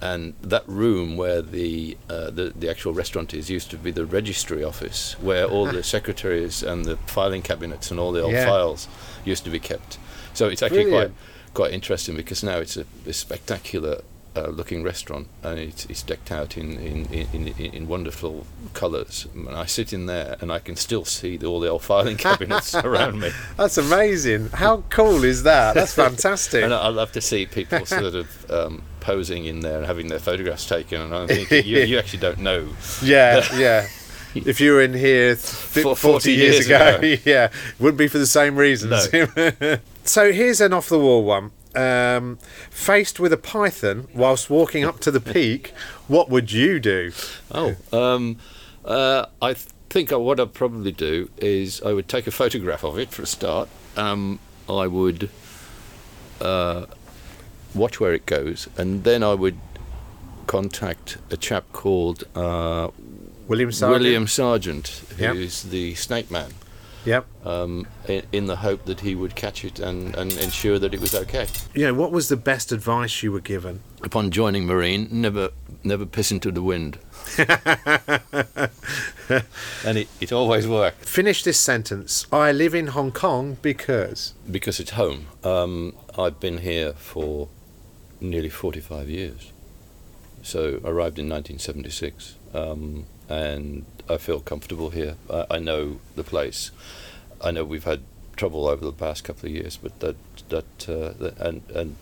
and 0.00 0.34
that 0.42 0.62
room 0.68 1.16
where 1.16 1.40
the, 1.40 1.96
uh, 2.10 2.30
the 2.30 2.52
the 2.54 2.68
actual 2.68 2.92
restaurant 2.92 3.32
is 3.32 3.48
used 3.50 3.70
to 3.70 3.76
be 3.78 3.90
the 3.90 4.04
registry 4.04 4.62
office 4.62 5.16
where 5.20 5.46
all 5.46 5.66
the 5.66 5.82
secretaries 5.96 6.62
and 6.62 6.84
the 6.84 6.96
filing 7.06 7.42
cabinets 7.42 7.90
and 7.90 7.98
all 7.98 8.12
the 8.12 8.20
old 8.22 8.32
Yeah. 8.32 8.44
files 8.46 8.88
used 9.24 9.44
to 9.44 9.50
be 9.50 9.58
kept. 9.58 9.98
So 10.34 10.48
it's 10.48 10.62
actually 10.62 10.84
Brilliant. 10.84 11.14
quite 11.54 11.54
quite 11.54 11.72
interesting 11.72 12.14
because 12.16 12.42
now 12.42 12.58
it's 12.58 12.76
a, 12.76 12.84
a 13.06 13.12
spectacular 13.14 14.02
uh, 14.36 14.48
looking 14.48 14.82
restaurant 14.82 15.26
and 15.42 15.58
it's, 15.58 15.86
it's 15.86 16.02
decked 16.02 16.30
out 16.30 16.58
in 16.58 16.76
in, 16.78 17.06
in, 17.06 17.48
in, 17.48 17.48
in 17.74 17.88
wonderful 17.88 18.46
colours. 18.74 19.26
And 19.34 19.48
I 19.48 19.64
sit 19.64 19.94
in 19.94 20.04
there 20.04 20.36
and 20.42 20.52
I 20.52 20.58
can 20.58 20.76
still 20.76 21.06
see 21.06 21.38
the, 21.38 21.46
all 21.46 21.58
the 21.60 21.68
old 21.68 21.82
filing 21.82 22.18
cabinets 22.18 22.74
around 22.90 23.18
me. 23.18 23.30
That's 23.56 23.78
amazing. 23.78 24.50
How 24.50 24.82
cool 24.90 25.24
is 25.24 25.44
that? 25.44 25.74
That's 25.74 25.94
fantastic. 26.04 26.62
And 26.64 26.74
I, 26.74 26.82
I 26.82 26.88
love 26.88 27.12
to 27.12 27.22
see 27.22 27.46
people 27.46 27.86
sort 27.86 28.14
of 28.14 28.50
um, 28.50 28.82
posing 29.06 29.44
in 29.44 29.60
there 29.60 29.78
and 29.78 29.86
having 29.86 30.08
their 30.08 30.18
photographs 30.18 30.66
taken, 30.66 31.00
and 31.00 31.14
I'm 31.14 31.28
thinking, 31.28 31.64
you, 31.64 31.78
you 31.78 31.96
actually 31.98 32.18
don't 32.18 32.40
know. 32.40 32.68
Yeah, 33.02 33.46
yeah. 33.56 33.86
If 34.34 34.60
you 34.60 34.72
were 34.72 34.82
in 34.82 34.92
here 34.94 35.36
th- 35.36 35.84
40, 35.84 35.94
40 35.94 36.32
years, 36.32 36.54
years 36.54 36.66
ago, 36.66 36.96
ago. 36.96 37.16
yeah, 37.24 37.50
wouldn't 37.78 37.98
be 37.98 38.08
for 38.08 38.18
the 38.18 38.26
same 38.26 38.56
reasons. 38.56 39.08
so 40.04 40.32
here's 40.32 40.60
an 40.60 40.72
off 40.72 40.88
the 40.88 40.98
wall 40.98 41.24
one. 41.24 41.52
Um, 41.74 42.38
faced 42.68 43.20
with 43.20 43.32
a 43.32 43.36
python 43.36 44.08
whilst 44.14 44.50
walking 44.50 44.84
up 44.84 44.98
to 45.00 45.10
the 45.10 45.20
peak, 45.20 45.72
what 46.08 46.28
would 46.28 46.50
you 46.50 46.80
do? 46.80 47.12
Oh, 47.52 47.76
um, 47.92 48.38
uh, 48.84 49.26
I 49.40 49.54
th- 49.54 49.68
think 49.88 50.10
what 50.10 50.40
I'd 50.40 50.52
probably 50.52 50.92
do 50.92 51.30
is 51.36 51.80
I 51.82 51.92
would 51.92 52.08
take 52.08 52.26
a 52.26 52.30
photograph 52.32 52.82
of 52.82 52.98
it 52.98 53.10
for 53.10 53.22
a 53.22 53.26
start. 53.26 53.68
Um, 53.96 54.40
I 54.68 54.86
would 54.86 55.30
uh, 56.40 56.86
watch 57.76 58.00
where 58.00 58.12
it 58.14 58.26
goes, 58.26 58.68
and 58.76 59.04
then 59.04 59.22
I 59.22 59.34
would 59.34 59.58
contact 60.46 61.18
a 61.30 61.36
chap 61.36 61.64
called 61.72 62.24
uh, 62.34 62.88
William 63.48 63.72
Sargent? 63.72 64.02
William 64.02 64.26
Sargent, 64.26 65.02
Yep. 65.18 65.34
who's 65.34 65.62
the 65.64 65.94
Snake 65.96 66.30
Man, 66.30 66.50
Yep. 67.04 67.26
um, 67.44 67.86
in, 68.08 68.22
in 68.32 68.46
the 68.46 68.56
hope 68.56 68.84
that 68.86 69.00
he 69.00 69.14
would 69.14 69.34
catch 69.34 69.64
it 69.64 69.78
and, 69.80 70.14
and 70.16 70.32
ensure 70.32 70.78
that 70.78 70.94
it 70.94 71.00
was 71.00 71.14
okay. 71.14 71.46
Know, 71.74 71.94
what 71.94 72.12
was 72.12 72.28
the 72.28 72.36
best 72.36 72.72
advice 72.72 73.22
you 73.22 73.32
were 73.32 73.40
given? 73.40 73.80
Upon 74.02 74.30
joining 74.30 74.66
Marine, 74.66 75.08
never 75.10 75.50
never 75.84 76.04
piss 76.06 76.32
into 76.32 76.50
the 76.50 76.62
wind. 76.62 76.98
and 79.84 79.98
it, 79.98 80.08
it 80.20 80.32
always 80.32 80.66
worked. 80.66 81.04
Finish 81.04 81.42
this 81.44 81.58
sentence. 81.58 82.26
I 82.32 82.52
live 82.52 82.74
in 82.74 82.88
Hong 82.88 83.12
Kong 83.12 83.56
because. 83.62 84.34
because 84.50 84.80
it's 84.80 84.92
home. 84.92 85.26
Um, 85.44 85.94
I've 86.18 86.40
been 86.40 86.58
here 86.58 86.92
for 86.94 87.48
nearly 88.20 88.48
45 88.48 89.08
years. 89.08 89.52
So 90.42 90.80
I 90.84 90.88
arrived 90.88 91.18
in 91.18 91.28
1976, 91.28 92.36
um, 92.54 93.06
and 93.28 93.84
I 94.08 94.16
feel 94.16 94.40
comfortable 94.40 94.90
here. 94.90 95.16
I, 95.30 95.46
I 95.52 95.58
know 95.58 95.98
the 96.14 96.22
place. 96.24 96.70
I 97.40 97.50
know 97.50 97.64
we've 97.64 97.84
had 97.84 98.02
trouble 98.36 98.68
over 98.68 98.84
the 98.84 98.92
past 98.92 99.24
couple 99.24 99.46
of 99.46 99.52
years, 99.52 99.76
but 99.76 99.98
that 100.00 100.16
that, 100.48 100.88
uh, 100.88 101.14
that 101.18 101.38
and 101.38 101.62
and 101.74 101.96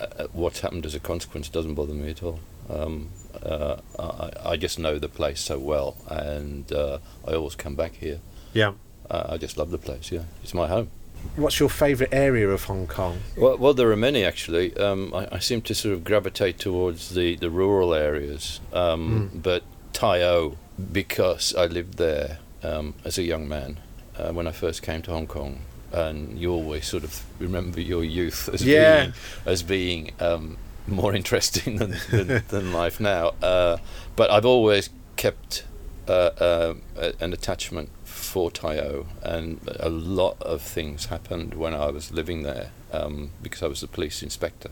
uh, 0.00 0.28
what's 0.32 0.60
happened 0.60 0.86
as 0.86 0.94
a 0.94 1.00
consequence 1.00 1.48
doesn't 1.48 1.74
bother 1.74 1.94
me 1.94 2.10
at 2.10 2.22
all. 2.22 2.40
Um, 2.68 3.10
uh, 3.42 3.76
I, 3.98 4.52
I 4.52 4.56
just 4.56 4.78
know 4.78 4.98
the 4.98 5.08
place 5.08 5.40
so 5.40 5.58
well, 5.58 5.96
and 6.08 6.72
uh, 6.72 6.98
I 7.26 7.34
always 7.34 7.56
come 7.56 7.74
back 7.74 7.96
here. 7.96 8.20
Yeah. 8.52 8.72
Uh, 9.10 9.26
I 9.30 9.36
just 9.38 9.56
love 9.56 9.70
the 9.70 9.78
place. 9.78 10.12
Yeah, 10.12 10.24
it's 10.42 10.54
my 10.54 10.68
home. 10.68 10.90
What's 11.36 11.60
your 11.60 11.68
favourite 11.68 12.12
area 12.12 12.48
of 12.48 12.64
Hong 12.64 12.86
Kong? 12.86 13.20
Well, 13.36 13.56
well, 13.58 13.74
there 13.74 13.90
are 13.92 13.96
many 13.96 14.24
actually. 14.24 14.76
Um, 14.76 15.12
I, 15.14 15.28
I 15.32 15.38
seem 15.38 15.62
to 15.62 15.74
sort 15.74 15.94
of 15.94 16.04
gravitate 16.04 16.58
towards 16.58 17.10
the, 17.14 17.36
the 17.36 17.50
rural 17.50 17.94
areas, 17.94 18.60
um, 18.72 19.30
but 19.34 19.62
Tai 19.92 20.22
O, 20.22 20.56
because 20.92 21.54
I 21.54 21.66
lived 21.66 21.94
there 21.98 22.38
um, 22.62 22.94
as 23.04 23.18
a 23.18 23.22
young 23.22 23.48
man 23.48 23.78
uh, 24.18 24.32
when 24.32 24.46
I 24.46 24.52
first 24.52 24.82
came 24.82 25.02
to 25.02 25.10
Hong 25.12 25.26
Kong, 25.26 25.60
and 25.92 26.38
you 26.38 26.50
always 26.52 26.86
sort 26.86 27.04
of 27.04 27.22
remember 27.38 27.80
your 27.80 28.04
youth 28.04 28.48
as 28.52 28.62
Yeah. 28.64 29.02
being 29.02 29.12
as 29.46 29.62
being 29.62 30.12
um, 30.20 30.56
more 30.86 31.14
interesting 31.20 31.76
than, 31.76 31.96
than, 32.10 32.42
than 32.48 32.72
life 32.72 32.98
now. 33.00 33.34
Uh, 33.42 33.76
but 34.16 34.30
I've 34.30 34.46
always 34.46 34.90
kept 35.16 35.64
uh, 36.08 36.12
uh, 36.12 36.74
an 37.20 37.32
attachment 37.32 37.88
for 38.30 38.48
Tai 38.48 38.78
O, 38.78 39.06
and 39.22 39.60
a 39.80 39.90
lot 39.90 40.40
of 40.40 40.62
things 40.62 41.06
happened 41.06 41.54
when 41.54 41.74
I 41.74 41.90
was 41.90 42.12
living 42.12 42.42
there 42.44 42.70
um, 42.92 43.30
because 43.42 43.60
I 43.60 43.66
was 43.66 43.82
a 43.82 43.88
police 43.88 44.22
inspector. 44.22 44.70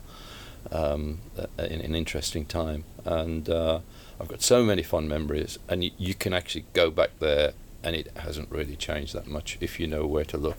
Um, 0.70 1.20
uh, 1.38 1.62
in 1.62 1.80
an 1.80 1.94
interesting 1.94 2.44
time, 2.44 2.84
and 3.04 3.48
uh, 3.48 3.80
I've 4.20 4.28
got 4.28 4.42
so 4.42 4.62
many 4.64 4.82
fond 4.82 5.08
memories. 5.08 5.58
And 5.68 5.80
y- 5.80 5.92
you 5.96 6.14
can 6.14 6.32
actually 6.34 6.66
go 6.74 6.90
back 6.90 7.10
there, 7.20 7.52
and 7.82 7.96
it 7.96 8.10
hasn't 8.16 8.50
really 8.50 8.76
changed 8.76 9.14
that 9.14 9.26
much 9.26 9.56
if 9.60 9.80
you 9.80 9.86
know 9.86 10.06
where 10.06 10.26
to 10.26 10.36
look. 10.36 10.58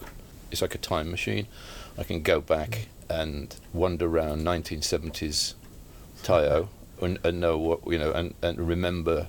It's 0.50 0.62
like 0.62 0.74
a 0.74 0.78
time 0.78 1.10
machine. 1.10 1.46
I 1.96 2.02
can 2.02 2.22
go 2.22 2.40
back 2.40 2.88
and 3.08 3.54
wander 3.72 4.06
around 4.06 4.42
1970s 4.42 5.54
Tai 6.22 6.44
O 6.46 6.68
and, 7.00 7.18
and 7.24 7.40
know 7.40 7.56
what 7.58 7.80
you 7.86 7.98
know, 7.98 8.12
and, 8.12 8.34
and 8.42 8.58
remember 8.58 9.28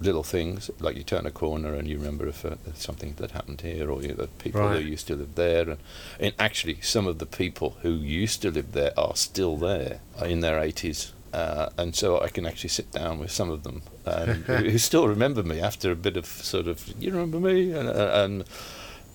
little 0.00 0.22
things 0.22 0.70
like 0.78 0.94
you 0.96 1.02
turn 1.02 1.24
a 1.26 1.30
corner 1.30 1.74
and 1.74 1.88
you 1.88 1.96
remember 1.96 2.26
if 2.28 2.44
uh, 2.44 2.56
something 2.74 3.14
that 3.16 3.30
happened 3.30 3.62
here 3.62 3.90
or 3.90 4.02
you 4.02 4.08
know, 4.08 4.14
the 4.14 4.26
people 4.26 4.60
Right. 4.60 4.82
who 4.82 4.88
used 4.90 5.06
to 5.06 5.16
live 5.16 5.34
there 5.36 5.70
and, 5.70 5.78
and 6.20 6.34
actually 6.38 6.80
some 6.82 7.06
of 7.06 7.18
the 7.18 7.26
people 7.26 7.76
who 7.82 7.90
used 7.94 8.42
to 8.42 8.50
live 8.50 8.72
there 8.72 8.92
are 8.98 9.16
still 9.16 9.56
there 9.56 10.00
in 10.24 10.40
their 10.40 10.60
80s 10.60 11.12
uh, 11.32 11.70
and 11.78 11.94
so 11.96 12.20
I 12.20 12.28
can 12.28 12.44
actually 12.46 12.68
sit 12.70 12.90
down 12.92 13.18
with 13.18 13.30
some 13.30 13.50
of 13.50 13.62
them 13.62 13.82
and 14.04 14.30
who 14.46 14.70
who 14.70 14.78
still 14.78 15.08
remember 15.08 15.42
me 15.42 15.60
after 15.60 15.90
a 15.90 15.96
bit 15.96 16.16
of 16.18 16.26
sort 16.26 16.66
of 16.68 16.86
you 17.00 17.10
remember 17.12 17.40
me 17.40 17.72
and 17.72 17.88
uh, 17.88 18.22
and, 18.24 18.44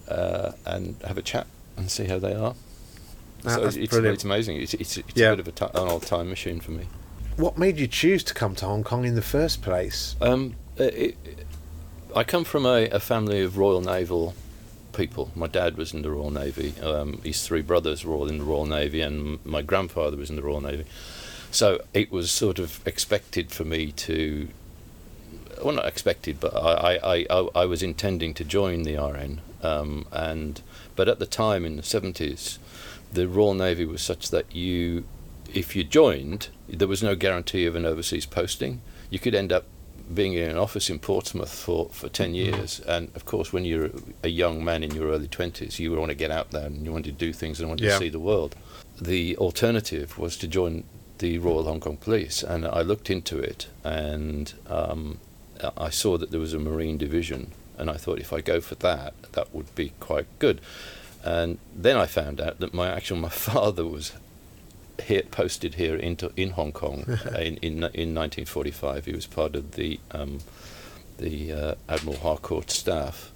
uh, 0.08 0.52
and 0.66 0.96
have 1.06 1.18
a 1.18 1.22
chat 1.22 1.48
and 1.78 1.90
see 1.92 2.06
how 2.06 2.20
they 2.20 2.34
are 2.34 2.56
Ah, 3.46 3.56
so 3.56 3.62
that's 3.62 3.76
it's, 3.76 3.90
brilliant. 3.92 4.16
it's 4.16 4.24
amazing 4.24 4.58
it's, 4.58 4.74
it's, 4.76 4.98
it's 4.98 5.16
Yeah. 5.16 5.32
a 5.32 5.36
bit 5.36 5.40
of 5.40 5.48
a 5.48 5.52
ti 5.52 5.66
an 5.66 5.88
old 5.88 6.04
time 6.04 6.30
machine 6.30 6.60
for 6.60 6.72
me 6.72 6.86
What 7.38 7.58
made 7.58 7.78
you 7.80 7.88
choose 7.88 8.24
to 8.26 8.34
come 8.34 8.56
to 8.56 8.66
Hong 8.66 8.84
Kong 8.84 9.06
in 9.06 9.16
the 9.16 9.22
first 9.22 9.62
place? 9.64 10.16
Um, 10.22 10.56
it, 10.84 11.18
I 12.16 12.24
come 12.24 12.44
from 12.44 12.66
a, 12.66 12.90
a 12.90 13.00
family 13.00 13.42
of 13.42 13.58
Royal 13.58 13.82
Naval 13.82 14.34
people. 14.94 15.32
My 15.36 15.48
dad 15.48 15.78
was 15.78 15.94
in 15.94 16.02
the 16.02 16.12
Royal 16.12 16.32
Navy. 16.32 16.74
Um, 16.82 17.22
his 17.24 17.46
three 17.46 17.62
brothers 17.62 18.04
were 18.04 18.14
all 18.14 18.28
in 18.28 18.38
the 18.38 18.44
Royal 18.44 18.66
Navy, 18.66 19.02
and 19.02 19.44
my 19.46 19.62
grandfather 19.62 20.18
was 20.18 20.30
in 20.30 20.36
the 20.36 20.42
Royal 20.42 20.62
Navy. 20.62 20.86
So 21.52 21.82
it 21.94 22.12
was 22.12 22.32
sort 22.32 22.60
of 22.60 22.86
expected 22.86 23.52
for 23.52 23.64
me 23.66 23.92
to. 23.94 24.50
Well, 25.64 25.76
not 25.76 25.86
expected, 25.86 26.40
but 26.40 26.56
I, 26.56 26.96
I, 26.96 27.26
I, 27.30 27.50
I 27.56 27.66
was 27.66 27.84
intending 27.84 28.34
to 28.34 28.44
join 28.44 28.82
the 28.82 28.98
RN. 28.98 29.42
Um, 29.62 30.08
and 30.12 30.60
but 30.96 31.08
at 31.08 31.20
the 31.20 31.28
time 31.28 31.66
in 31.66 31.76
the 31.76 31.84
seventies, 31.84 32.58
the 33.12 33.28
Royal 33.28 33.54
Navy 33.54 33.86
was 33.86 34.02
such 34.02 34.32
that 34.32 34.56
you, 34.56 35.04
if 35.54 35.76
you 35.76 35.84
joined, 35.84 36.48
there 36.68 36.88
was 36.88 37.04
no 37.04 37.16
guarantee 37.16 37.66
of 37.66 37.76
an 37.76 37.86
overseas 37.86 38.26
posting. 38.26 38.82
You 39.10 39.20
could 39.20 39.36
end 39.36 39.52
up 39.52 39.66
being 40.14 40.34
in 40.34 40.50
an 40.50 40.58
office 40.58 40.90
in 40.90 41.00
Portsmouth 41.00 41.54
for, 41.54 41.90
for 41.92 42.10
10 42.10 42.34
years. 42.36 42.80
And 42.82 43.10
of 43.16 43.26
course, 43.26 43.52
when 43.54 43.66
you're 43.66 43.90
a 44.24 44.28
young 44.30 44.64
man 44.64 44.84
in 44.84 44.92
your 44.94 45.08
early 45.10 45.28
20s, 45.28 45.80
you 45.80 45.92
want 45.94 46.10
to 46.10 46.16
get 46.16 46.32
out 46.32 46.52
there 46.52 46.66
and 46.68 46.86
you 46.86 46.92
want 46.92 47.06
to 47.06 47.12
do 47.12 47.34
things 47.34 47.60
and 47.60 47.70
want 47.70 47.82
Yeah. 47.82 47.92
to 47.92 47.98
see 48.00 48.10
the 48.10 48.20
world. 48.20 48.56
The 49.00 49.38
alternative 49.38 50.18
was 50.18 50.38
to 50.38 50.48
join 50.48 50.84
the 51.20 51.38
Royal 51.38 51.64
Hong 51.66 51.80
Kong 51.80 51.98
Police. 51.98 52.44
And 52.44 52.66
I 52.66 52.82
looked 52.82 53.10
into 53.10 53.38
it 53.40 53.68
and 53.84 54.54
um, 54.68 55.20
I 55.78 55.90
saw 55.90 56.18
that 56.18 56.32
there 56.32 56.40
was 56.40 56.54
a 56.54 56.60
Marine 56.60 56.98
division. 56.98 57.52
And 57.78 57.90
I 57.90 57.94
thought 57.98 58.20
if 58.20 58.32
I 58.34 58.42
go 58.42 58.62
for 58.62 58.76
that, 58.76 59.14
that 59.32 59.54
would 59.56 59.74
be 59.76 59.94
quite 60.00 60.28
good. 60.40 60.62
And 61.24 61.58
then 61.76 61.98
I 61.98 62.06
found 62.06 62.42
out 62.42 62.60
that 62.60 62.74
my 62.74 62.90
actual 62.90 63.18
my 63.18 63.30
father 63.50 63.86
was 63.86 64.12
here, 65.02 65.24
posted 65.24 65.76
here 65.76 65.96
into 65.96 66.32
in 66.36 66.52
Hong 66.52 66.72
Kong 66.72 67.04
in, 67.38 67.58
in 67.58 67.74
in 67.94 68.14
1945. 68.16 69.06
He 69.06 69.14
was 69.14 69.28
part 69.28 69.56
of 69.56 69.72
the 69.74 70.00
um, 70.12 70.40
the 71.18 71.52
uh, 71.52 71.76
Admiral 71.88 72.18
Harcourt 72.18 72.72
staff, 72.72 73.32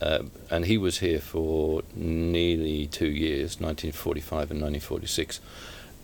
um, 0.00 0.30
and 0.50 0.66
he 0.66 0.78
was 0.78 0.98
here 0.98 1.20
for 1.20 1.82
nearly 1.96 2.86
two 2.86 3.08
years, 3.10 3.60
1945 3.60 4.50
and 4.52 4.60
1946, 4.60 5.40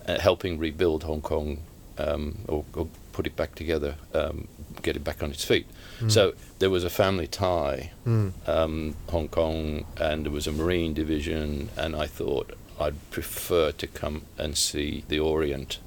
uh, 0.08 0.18
helping 0.18 0.58
rebuild 0.58 1.04
Hong 1.04 1.20
Kong 1.20 1.58
um, 1.98 2.38
or, 2.48 2.64
or 2.74 2.88
put 3.12 3.26
it 3.26 3.36
back 3.36 3.54
together, 3.54 3.94
um, 4.14 4.48
get 4.82 4.96
it 4.96 5.04
back 5.04 5.22
on 5.22 5.30
its 5.30 5.44
feet. 5.44 5.66
So 6.08 6.32
there 6.60 6.70
was 6.70 6.82
a 6.82 6.88
family 6.90 7.26
tie 7.26 7.90
Mm. 8.06 8.32
um, 8.48 8.94
Hong 9.10 9.28
Kong, 9.28 9.84
and 9.98 10.24
there 10.24 10.32
was 10.32 10.46
a 10.46 10.52
Marine 10.52 10.94
division, 10.94 11.68
and 11.76 11.94
I 11.94 12.06
thought 12.06 12.54
I'd 12.80 13.10
prefer 13.10 13.72
to 13.72 13.86
come 13.86 14.22
and 14.38 14.56
see 14.56 15.04
the 15.08 15.18
Orient 15.20 15.78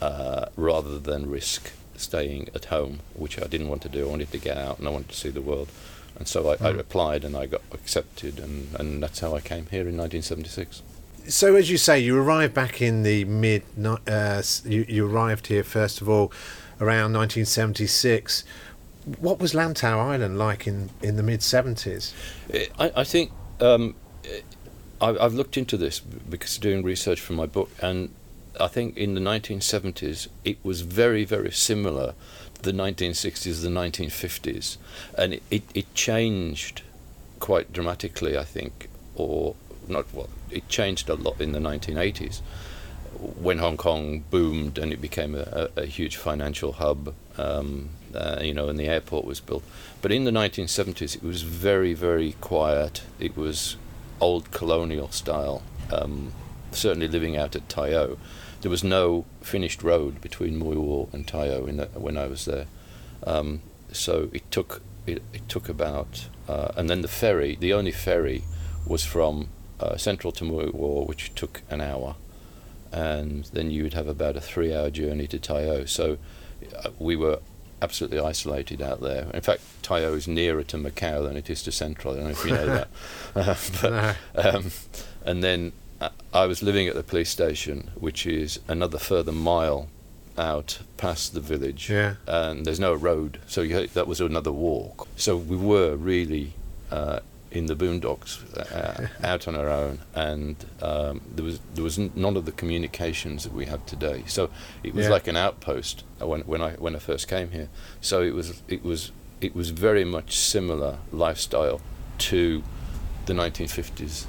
uh, 0.00 0.46
rather 0.56 0.98
than 0.98 1.28
risk 1.30 1.72
staying 1.96 2.48
at 2.54 2.66
home, 2.66 3.00
which 3.14 3.40
I 3.42 3.46
didn't 3.46 3.68
want 3.68 3.82
to 3.82 3.88
do. 3.88 4.06
I 4.06 4.10
wanted 4.10 4.30
to 4.32 4.38
get 4.38 4.56
out 4.56 4.78
and 4.78 4.86
I 4.86 4.90
wanted 4.90 5.08
to 5.10 5.16
see 5.16 5.30
the 5.30 5.40
world. 5.40 5.68
And 6.18 6.28
so 6.28 6.48
I, 6.48 6.52
I 6.54 6.72
Mm. 6.72 6.78
applied 6.78 7.24
and 7.24 7.36
I 7.36 7.46
got 7.46 7.62
accepted, 7.72 8.38
and, 8.38 8.68
and 8.78 9.02
that's 9.02 9.20
how 9.20 9.34
I 9.34 9.40
came 9.40 9.66
here 9.70 9.82
in 9.88 9.96
1976. 9.96 10.82
So, 11.28 11.56
as 11.56 11.68
you 11.70 11.76
say, 11.76 11.98
you 11.98 12.16
arrived 12.18 12.54
back 12.54 12.80
in 12.80 13.02
the 13.02 13.24
mid. 13.24 13.62
Uh, 14.06 14.42
you, 14.64 14.86
you 14.88 15.06
arrived 15.08 15.48
here 15.48 15.64
first 15.64 16.00
of 16.00 16.08
all 16.08 16.30
around 16.80 17.12
1976. 17.14 18.44
What 19.18 19.38
was 19.40 19.52
Lantau 19.52 19.98
Island 19.98 20.38
like 20.38 20.66
in, 20.66 20.90
in 21.02 21.16
the 21.16 21.22
mid 21.22 21.40
70s? 21.40 22.12
I, 22.78 22.92
I 22.96 23.04
think 23.04 23.32
um, 23.60 23.94
I, 25.00 25.16
I've 25.18 25.34
looked 25.34 25.56
into 25.56 25.76
this 25.76 26.00
because 26.00 26.58
doing 26.58 26.82
research 26.82 27.20
for 27.20 27.32
my 27.32 27.46
book, 27.46 27.70
and 27.80 28.10
I 28.58 28.68
think 28.68 28.96
in 28.96 29.14
the 29.14 29.20
1970s 29.20 30.28
it 30.44 30.58
was 30.62 30.80
very, 30.80 31.24
very 31.24 31.52
similar 31.52 32.14
to 32.54 32.62
the 32.62 32.72
1960s, 32.72 33.62
the 33.62 33.68
1950s, 33.68 34.76
and 35.16 35.34
it, 35.34 35.42
it, 35.50 35.62
it 35.74 35.94
changed 35.94 36.82
quite 37.40 37.72
dramatically, 37.72 38.38
I 38.38 38.44
think, 38.44 38.88
or 39.14 39.54
not 39.88 40.06
well, 40.12 40.30
it 40.50 40.68
changed 40.68 41.08
a 41.08 41.14
lot 41.14 41.40
in 41.40 41.52
the 41.52 41.58
1980s 41.58 42.40
when 43.18 43.58
Hong 43.58 43.76
Kong 43.76 44.24
boomed 44.30 44.78
and 44.78 44.92
it 44.92 45.00
became 45.00 45.34
a, 45.34 45.68
a, 45.76 45.82
a 45.82 45.86
huge 45.86 46.16
financial 46.16 46.72
hub, 46.72 47.14
um, 47.38 47.90
uh, 48.14 48.40
you 48.42 48.52
know, 48.52 48.68
and 48.68 48.78
the 48.78 48.88
airport 48.88 49.24
was 49.24 49.40
built. 49.40 49.62
But 50.02 50.12
in 50.12 50.24
the 50.24 50.30
1970s, 50.30 51.16
it 51.16 51.22
was 51.22 51.42
very, 51.42 51.94
very 51.94 52.32
quiet. 52.40 53.02
It 53.18 53.36
was 53.36 53.76
old 54.20 54.50
colonial 54.50 55.10
style. 55.10 55.62
Um, 55.92 56.32
certainly 56.72 57.08
living 57.08 57.36
out 57.36 57.56
at 57.56 57.68
Tai 57.68 57.94
O, 57.94 58.18
there 58.60 58.70
was 58.70 58.84
no 58.84 59.24
finished 59.40 59.82
road 59.82 60.20
between 60.20 60.60
Mui 60.60 60.76
Wo 60.76 61.08
and 61.12 61.26
Tai 61.26 61.48
O 61.48 61.66
in 61.66 61.76
the, 61.76 61.86
when 61.86 62.16
I 62.16 62.26
was 62.26 62.44
there. 62.44 62.66
Um, 63.24 63.62
so 63.92 64.28
it 64.32 64.50
took 64.50 64.82
it, 65.06 65.22
it 65.32 65.48
took 65.48 65.68
about, 65.68 66.28
uh, 66.48 66.72
and 66.76 66.90
then 66.90 67.02
the 67.02 67.08
ferry. 67.08 67.56
The 67.58 67.72
only 67.72 67.92
ferry 67.92 68.42
was 68.86 69.04
from 69.04 69.48
uh, 69.78 69.96
Central 69.96 70.32
to 70.32 70.44
Mui 70.44 70.72
Wo, 70.74 71.04
which 71.04 71.34
took 71.34 71.62
an 71.70 71.80
hour, 71.80 72.16
and 72.92 73.44
then 73.52 73.70
you 73.70 73.84
would 73.84 73.94
have 73.94 74.08
about 74.08 74.36
a 74.36 74.40
three-hour 74.40 74.90
journey 74.90 75.26
to 75.28 75.38
Tai 75.38 75.64
O. 75.64 75.84
So 75.84 76.18
uh, 76.76 76.90
we 76.98 77.16
were 77.16 77.38
absolutely 77.82 78.18
isolated 78.18 78.80
out 78.82 79.00
there. 79.00 79.28
In 79.34 79.40
fact, 79.42 79.60
Tai 79.82 80.04
O 80.04 80.14
is 80.14 80.26
nearer 80.26 80.62
to 80.64 80.76
Macau 80.76 81.26
than 81.26 81.36
it 81.36 81.50
is 81.50 81.62
to 81.64 81.72
Central. 81.72 82.14
I 82.14 82.16
don't 82.16 82.24
know 82.24 82.30
if 82.30 82.44
you 82.44 82.50
know 82.52 82.66
that. 82.66 82.88
Uh, 83.36 83.54
but, 83.82 83.90
No. 84.44 84.50
um, 84.58 84.70
and 85.24 85.44
then 85.44 85.72
uh, 86.00 86.08
I 86.32 86.46
was 86.46 86.62
living 86.62 86.86
at 86.88 86.94
the 86.94 87.02
police 87.02 87.30
station, 87.30 87.90
which 87.94 88.26
is 88.26 88.60
another 88.68 88.98
further 88.98 89.32
mile 89.32 89.88
out 90.38 90.78
past 90.96 91.32
the 91.34 91.40
village, 91.40 91.88
Yeah. 91.90 92.14
and 92.26 92.64
there's 92.66 92.80
no 92.80 92.92
road, 92.94 93.40
so 93.46 93.62
you, 93.62 93.86
that 93.86 94.06
was 94.06 94.20
another 94.20 94.52
walk. 94.52 95.08
So 95.16 95.36
we 95.36 95.56
were 95.56 95.96
really 95.96 96.52
uh, 96.90 97.20
in 97.50 97.66
the 97.66 97.76
boondocks, 97.76 98.42
uh, 98.72 99.06
out 99.24 99.46
on 99.48 99.54
our 99.56 99.68
own, 99.68 100.00
and 100.14 100.56
um, 100.82 101.20
there 101.34 101.44
was 101.44 101.60
there 101.74 101.84
was 101.84 101.98
none 101.98 102.36
of 102.36 102.44
the 102.44 102.52
communications 102.52 103.44
that 103.44 103.52
we 103.52 103.66
have 103.66 103.84
today. 103.86 104.24
So 104.26 104.50
it 104.82 104.94
was 104.94 105.04
Yeah. 105.06 105.12
like 105.12 105.26
an 105.28 105.36
outpost 105.36 106.04
uh, 106.20 106.26
when 106.26 106.40
when 106.42 106.60
I 106.60 106.72
when 106.72 106.94
I 106.96 106.98
first 106.98 107.28
came 107.28 107.50
here. 107.52 107.68
So 108.00 108.22
it 108.22 108.34
was 108.34 108.62
it 108.68 108.84
was 108.84 109.12
it 109.40 109.54
was 109.54 109.70
very 109.70 110.04
much 110.04 110.36
similar 110.36 110.98
lifestyle 111.12 111.80
to 112.18 112.62
the 113.26 113.32
1950s 113.34 114.26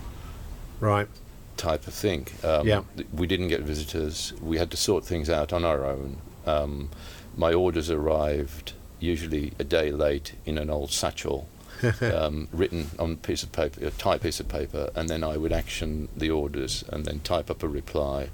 Right. 0.80 1.08
type 1.56 1.88
of 1.88 1.94
thing. 1.94 2.28
Um, 2.44 2.68
Yeah. 2.68 2.82
We 3.14 3.26
didn't 3.28 3.48
get 3.48 3.62
visitors. 3.62 4.34
We 4.42 4.58
had 4.58 4.70
to 4.72 4.78
sort 4.78 5.06
things 5.06 5.30
out 5.30 5.54
on 5.54 5.64
our 5.66 5.86
own. 5.86 6.18
Um, 6.46 6.90
my 7.36 7.54
orders 7.54 7.90
arrived 7.90 8.74
usually 9.00 9.54
a 9.60 9.64
day 9.64 9.92
late 9.92 10.34
in 10.46 10.58
an 10.58 10.70
old 10.70 10.92
satchel, 10.92 11.48
um, 12.02 12.48
written 12.52 12.88
on 13.00 13.14
a 13.14 13.16
piece 13.16 13.44
of 13.44 13.52
paper, 13.52 13.86
a 13.86 13.92
typed 13.92 14.24
piece 14.24 14.40
of 14.40 14.48
paper, 14.48 14.90
and 14.96 15.10
then 15.10 15.24
I 15.24 15.38
would 15.38 15.54
action 15.54 16.10
the 16.16 16.30
orders 16.30 16.84
and 16.90 17.06
then 17.06 17.20
type 17.22 17.50
up 17.50 17.64
a 17.64 17.68
reply, 17.68 18.30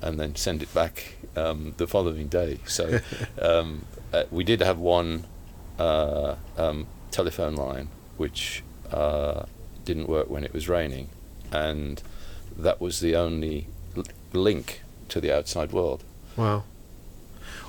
and 0.00 0.18
then 0.18 0.36
send 0.36 0.62
it 0.62 0.72
back 0.74 1.14
um, 1.36 1.74
the 1.76 1.86
following 1.86 2.28
day. 2.28 2.60
So 2.66 3.00
um, 3.42 3.84
uh, 4.12 4.24
we 4.30 4.44
did 4.44 4.60
have 4.60 4.78
one 4.78 5.24
uh, 5.78 6.36
um, 6.56 6.86
telephone 7.10 7.54
line 7.54 7.88
which 8.16 8.62
uh, 8.90 9.44
didn't 9.84 10.08
work 10.08 10.28
when 10.28 10.44
it 10.44 10.52
was 10.52 10.68
raining, 10.68 11.08
and 11.52 12.02
that 12.56 12.80
was 12.80 13.00
the 13.00 13.14
only 13.14 13.68
l- 13.96 14.04
link 14.32 14.82
to 15.08 15.20
the 15.20 15.32
outside 15.34 15.72
world. 15.72 16.02
Wow. 16.36 16.64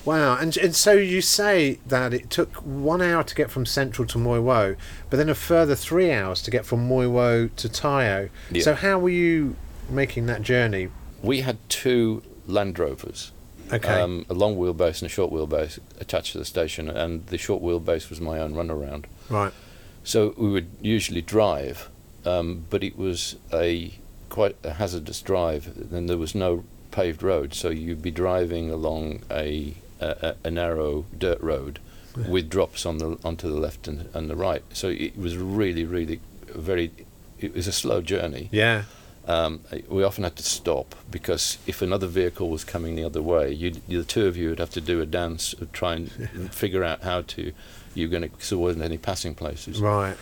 Wow, 0.10 0.38
and 0.38 0.58
and 0.58 0.76
so 0.76 0.94
you 0.94 1.22
say 1.22 1.78
that 1.86 2.16
it 2.16 2.32
took 2.32 2.56
one 2.66 3.00
hour 3.00 3.22
to 3.24 3.36
get 3.36 3.52
from 3.52 3.68
Central 3.68 4.08
to 4.08 4.18
Mui 4.18 4.42
Wo, 4.42 4.76
but 5.12 5.18
then 5.18 5.30
a 5.30 5.36
further 5.36 5.76
three 5.76 6.12
hours 6.12 6.42
to 6.42 6.50
get 6.50 6.66
from 6.66 6.90
Mui 6.90 7.08
Wo 7.08 7.48
to 7.58 7.70
Tai 7.70 8.10
O. 8.18 8.30
Yeah. 8.50 8.64
So 8.64 8.74
how 8.74 8.98
were 8.98 9.12
you 9.12 9.56
making 9.88 10.26
that 10.26 10.42
journey? 10.42 10.88
We 11.22 11.42
had 11.42 11.58
two 11.70 12.24
Land 12.48 12.80
Rovers, 12.80 13.32
Okay. 13.72 13.88
um, 14.02 14.26
a 14.32 14.34
long 14.34 14.58
wheelbase 14.58 15.04
and 15.04 15.04
a 15.04 15.10
short 15.10 15.32
wheelbase 15.32 15.78
attached 16.00 16.32
to 16.32 16.40
the 16.40 16.46
station, 16.46 16.90
and 16.90 17.28
the 17.28 17.38
short 17.38 17.62
wheelbase 17.62 18.10
was 18.10 18.20
my 18.20 18.40
own 18.40 18.56
runaround. 18.56 19.06
right. 19.30 19.54
So 20.04 20.34
we 20.40 20.50
would 20.50 20.70
usually 20.82 21.22
drive, 21.22 21.88
um, 22.26 22.66
but 22.72 22.84
it 22.84 22.98
was 22.98 23.36
a 23.54 23.94
quite 24.30 24.56
a 24.64 24.74
hazardous 24.74 25.22
drive. 25.22 25.92
Then 25.92 26.08
there 26.08 26.18
was 26.18 26.34
no 26.34 26.64
paved 26.90 27.22
road, 27.22 27.54
so 27.54 27.70
you'd 27.70 28.02
be 28.02 28.10
driving 28.10 28.72
along 28.72 29.22
a 29.30 29.76
a, 30.00 30.36
a- 30.44 30.48
a 30.48 30.52
narrow 30.52 31.06
dirt 31.18 31.40
road 31.42 31.80
with 32.28 32.50
drops 32.50 32.86
on 32.86 32.98
the 32.98 33.18
onto 33.24 33.48
the 33.48 33.58
left 33.60 33.88
and, 33.88 34.10
and 34.14 34.30
the 34.30 34.36
right. 34.36 34.64
So 34.74 34.90
it 34.90 35.18
was 35.18 35.38
really, 35.38 35.86
really 35.86 36.20
very. 36.48 36.92
It 37.40 37.54
was 37.56 37.68
a 37.68 37.72
slow 37.72 38.02
journey. 38.02 38.50
Yeah. 38.52 38.84
Um, 39.28 39.62
we 39.88 40.04
often 40.04 40.24
had 40.24 40.36
to 40.38 40.44
stop 40.44 40.96
because 41.12 41.60
if 41.68 41.82
another 41.84 42.08
vehicle 42.08 42.50
was 42.50 42.64
coming 42.64 42.96
the 42.96 43.04
other 43.04 43.22
way, 43.22 43.52
you'd, 43.54 43.80
the 43.88 44.04
two 44.04 44.26
of 44.26 44.36
you 44.36 44.50
would 44.50 44.60
have 44.60 44.72
to 44.72 44.82
do 44.82 45.02
a 45.02 45.06
dance, 45.06 45.54
of 45.54 45.72
try 45.72 45.94
and 45.94 46.12
figure 46.52 46.84
out 46.84 47.04
how 47.04 47.22
to. 47.22 47.52
You're 47.94 48.10
going 48.10 48.24
to, 48.24 48.30
so 48.40 48.56
there 48.56 48.64
wasn't 48.64 48.84
any 48.86 48.98
passing 48.98 49.36
places 49.36 49.80
Right. 49.80 50.16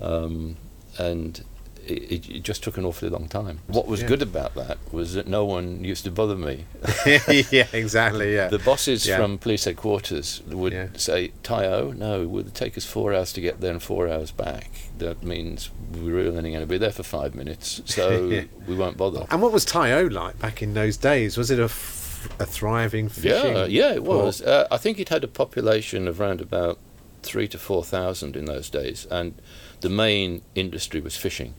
um, 0.00 0.56
and 0.98 1.42
it, 1.90 2.28
it 2.30 2.42
just 2.42 2.62
took 2.62 2.76
an 2.76 2.84
awfully 2.84 3.10
long 3.10 3.28
time. 3.28 3.60
What 3.66 3.86
was 3.86 4.02
Yeah. 4.02 4.08
good 4.08 4.22
about 4.22 4.54
that 4.54 4.78
was 4.92 5.14
that 5.14 5.26
no 5.26 5.44
one 5.44 5.84
used 5.84 6.04
to 6.04 6.10
bother 6.10 6.36
me. 6.36 6.64
yeah. 7.06 7.66
Exactly. 7.72 8.34
Yeah. 8.34 8.48
The 8.48 8.58
bosses 8.58 9.06
Yeah. 9.06 9.16
from 9.18 9.38
police 9.38 9.64
headquarters 9.64 10.42
would 10.46 10.72
Yeah. 10.72 10.88
say, 10.96 11.32
"Tai 11.42 11.66
O, 11.66 11.90
no, 11.92 12.22
it 12.22 12.28
would 12.30 12.54
take 12.54 12.76
us 12.76 12.84
four 12.84 13.12
hours 13.14 13.32
to 13.34 13.40
get 13.40 13.60
there 13.60 13.72
and 13.72 13.82
four 13.82 14.08
hours 14.08 14.30
back. 14.30 14.70
That 14.98 15.22
means 15.22 15.70
we're 15.92 16.12
really 16.12 16.36
only 16.36 16.50
going 16.50 16.60
to 16.62 16.66
be 16.66 16.78
there 16.78 16.92
for 16.92 17.02
five 17.02 17.34
minutes, 17.34 17.80
so 17.86 18.44
we 18.66 18.74
won't 18.74 18.96
bother." 18.96 19.26
And 19.30 19.42
what 19.42 19.52
was 19.52 19.64
Tai 19.64 19.92
O 19.92 20.02
like 20.06 20.38
back 20.38 20.62
in 20.62 20.74
those 20.74 20.96
days? 20.96 21.36
Was 21.36 21.50
it 21.50 21.58
a, 21.58 21.64
f- 21.64 22.30
a 22.38 22.46
thriving 22.46 23.08
fishing? 23.08 23.54
Yeah, 23.56 23.66
yeah, 23.66 23.92
it 23.94 24.02
was. 24.04 24.40
Uh, 24.42 24.66
I 24.70 24.76
think 24.76 24.98
it 24.98 25.08
had 25.08 25.24
a 25.24 25.28
population 25.28 26.08
of 26.08 26.20
around 26.20 26.40
about 26.40 26.78
three 27.22 27.48
to 27.48 27.58
four 27.58 27.82
thousand 27.82 28.36
in 28.36 28.44
those 28.44 28.68
days, 28.70 29.06
and 29.10 29.34
the 29.80 29.88
main 29.88 30.42
industry 30.54 31.00
was 31.00 31.16
fishing. 31.16 31.54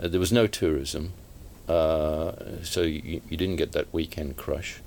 Uh, 0.00 0.08
there 0.08 0.20
was 0.20 0.32
no 0.32 0.46
tourism, 0.46 1.12
uh, 1.68 2.32
so 2.62 2.82
you, 2.82 3.20
you 3.28 3.36
didn't 3.36 3.56
get 3.56 3.72
that 3.72 3.92
weekend 3.92 4.36
crush 4.36 4.80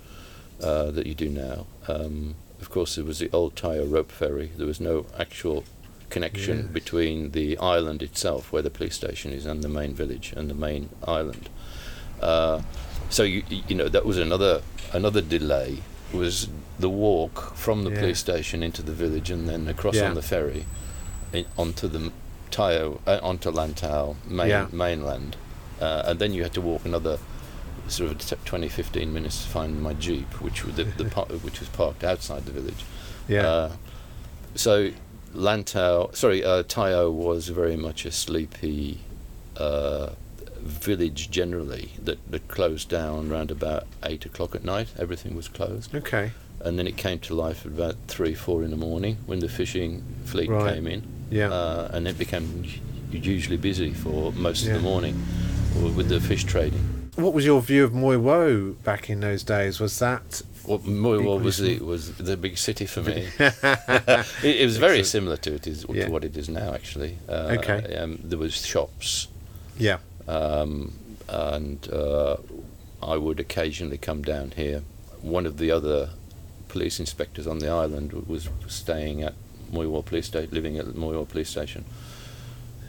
uh, 0.63 0.89
that 0.91 1.06
you 1.06 1.13
do 1.13 1.30
now. 1.30 1.65
Um, 1.88 2.36
of 2.62 2.69
course, 2.69 2.95
there 2.95 3.06
was 3.06 3.19
the 3.19 3.30
old 3.34 3.56
Tyre 3.56 3.84
rope 3.86 4.12
ferry. 4.12 4.52
There 4.56 4.67
was 4.67 4.80
no 4.80 5.06
actual 5.19 5.63
connection 6.10 6.58
Yeah. 6.58 6.63
between 6.74 7.32
the 7.32 7.58
island 7.58 8.02
itself, 8.04 8.52
where 8.52 8.62
the 8.62 8.69
police 8.69 8.95
station 8.95 9.32
is, 9.32 9.45
and 9.45 9.63
the 9.63 9.69
main 9.69 9.93
village 9.93 10.34
and 10.36 10.50
the 10.50 10.54
main 10.56 10.89
island. 11.06 11.50
Uh, 12.21 12.62
so 13.10 13.24
you 13.24 13.43
you 13.50 13.63
you 13.69 13.76
know 13.76 13.89
that 13.89 14.06
was 14.06 14.17
another 14.17 14.62
another 14.93 15.21
delay 15.21 15.78
was 16.13 16.47
the 16.80 16.89
walk 16.89 17.56
from 17.56 17.84
the 17.84 17.89
Yeah. 17.91 18.00
police 18.00 18.19
station 18.19 18.62
into 18.63 18.82
the 18.82 18.91
village 18.91 19.30
and 19.32 19.47
then 19.50 19.67
across 19.67 19.95
Yeah. 19.95 20.10
on 20.10 20.15
the 20.15 20.21
ferry 20.21 20.65
in, 21.34 21.45
onto 21.58 21.88
the 21.88 22.12
Tai 22.51 22.75
O 22.77 22.99
uh, 23.07 23.19
onto 23.23 23.49
Lantau 23.51 24.15
main, 24.27 24.49
Yeah. 24.49 24.67
mainland 24.71 25.35
uh, 25.79 26.03
and 26.05 26.19
then 26.19 26.33
you 26.33 26.43
had 26.43 26.53
to 26.53 26.61
walk 26.61 26.85
another 26.85 27.17
sort 27.87 28.11
of 28.31 28.45
20 28.45 28.67
15 28.69 29.11
minutes 29.11 29.43
to 29.43 29.49
find 29.49 29.81
my 29.81 29.93
jeep 29.93 30.27
which 30.41 30.63
was 30.65 30.75
the, 30.75 30.83
the 30.83 31.05
par- 31.15 31.25
which 31.43 31.59
was 31.59 31.69
parked 31.69 32.03
outside 32.03 32.45
the 32.45 32.51
village 32.51 32.83
Yeah. 33.27 33.47
uh, 33.47 33.71
so 34.55 34.91
Lantau, 35.33 36.13
sorry, 36.13 36.43
uh, 36.43 36.63
Tai 36.67 36.91
O 36.93 37.09
was 37.09 37.47
very 37.47 37.77
much 37.77 38.05
a 38.05 38.11
sleepy 38.11 38.99
uh, 39.55 40.09
village 40.62 41.30
generally 41.32 41.91
that, 42.04 42.19
that 42.32 42.47
closed 42.47 42.89
down 42.89 43.32
around 43.32 43.52
about 43.52 43.86
eight 44.04 44.26
o'clock 44.26 44.56
at 44.56 44.63
night. 44.63 44.89
Everything 44.97 45.36
was 45.36 45.47
closed, 45.47 45.93
okay. 45.95 46.32
and 46.60 46.78
then 46.78 46.88
it 46.88 46.97
came 46.97 47.19
to 47.19 47.34
life 47.34 47.65
at 47.65 47.71
about 47.71 47.95
three, 48.08 48.34
four 48.34 48.63
in 48.63 48.71
the 48.71 48.78
morning 48.78 49.17
when 49.26 49.39
the 49.39 49.50
fishing 49.50 50.04
fleet 50.26 50.50
Right. 50.50 50.76
came 50.76 50.88
in, 50.88 51.04
Yeah. 51.30 51.52
uh, 51.52 51.89
and 51.93 52.08
it 52.08 52.17
became 52.17 52.65
usually 53.12 53.58
busy 53.58 53.93
for 53.93 54.32
most 54.34 54.63
Yeah. 54.65 54.76
of 54.76 54.82
the 54.84 54.84
morning 54.89 55.21
with 55.95 56.10
the 56.10 56.19
fish 56.21 56.43
trading. 56.43 56.97
what 57.15 57.34
was 57.34 57.45
your 57.45 57.62
view 57.62 57.84
of 57.84 57.91
Mui 57.91 58.19
Wo 58.19 58.71
back 58.84 59.10
in 59.10 59.19
those 59.19 59.43
days? 59.43 59.80
Was 59.80 60.00
that 60.00 60.41
Well, 60.65 60.80
Mui 60.80 61.24
Wo 61.24 61.38
was 61.38 61.58
the, 61.58 61.80
was 61.80 62.13
the 62.13 62.38
big 62.38 62.58
city 62.58 62.86
for 62.86 63.02
me. 63.02 63.28
it, 63.39 64.26
it 64.43 64.65
was 64.65 64.78
very 64.78 65.00
Excellent. 65.00 65.06
similar 65.08 65.38
to 65.38 65.54
it 65.56 65.67
is 65.67 65.86
Yeah. 65.89 66.06
to 66.06 66.12
what 66.12 66.24
it 66.24 66.38
is 66.38 66.47
now. 66.50 66.74
Actually, 66.74 67.17
uh, 67.28 67.58
Okay. 67.60 67.95
Um, 67.95 68.19
there 68.24 68.39
was 68.39 68.54
shops, 68.65 69.28
yeah? 69.78 69.97
Um, 70.27 70.93
and 71.27 71.88
uh, 71.91 72.38
I 73.01 73.17
would 73.17 73.39
occasionally 73.39 73.97
come 73.97 74.21
down 74.21 74.51
here. 74.55 74.84
One 75.21 75.45
of 75.45 75.57
the 75.57 75.71
other 75.71 76.10
police 76.67 76.99
inspectors 76.99 77.47
on 77.47 77.60
the 77.60 77.69
island 77.69 78.13
was 78.27 78.49
staying 78.67 79.23
at 79.23 79.34
Mui 79.71 79.89
Wo 79.89 80.01
Police 80.01 80.27
Station, 80.27 80.49
living 80.53 80.77
at 80.77 80.95
Moi 80.95 81.23
Police 81.25 81.49
Station. 81.49 81.86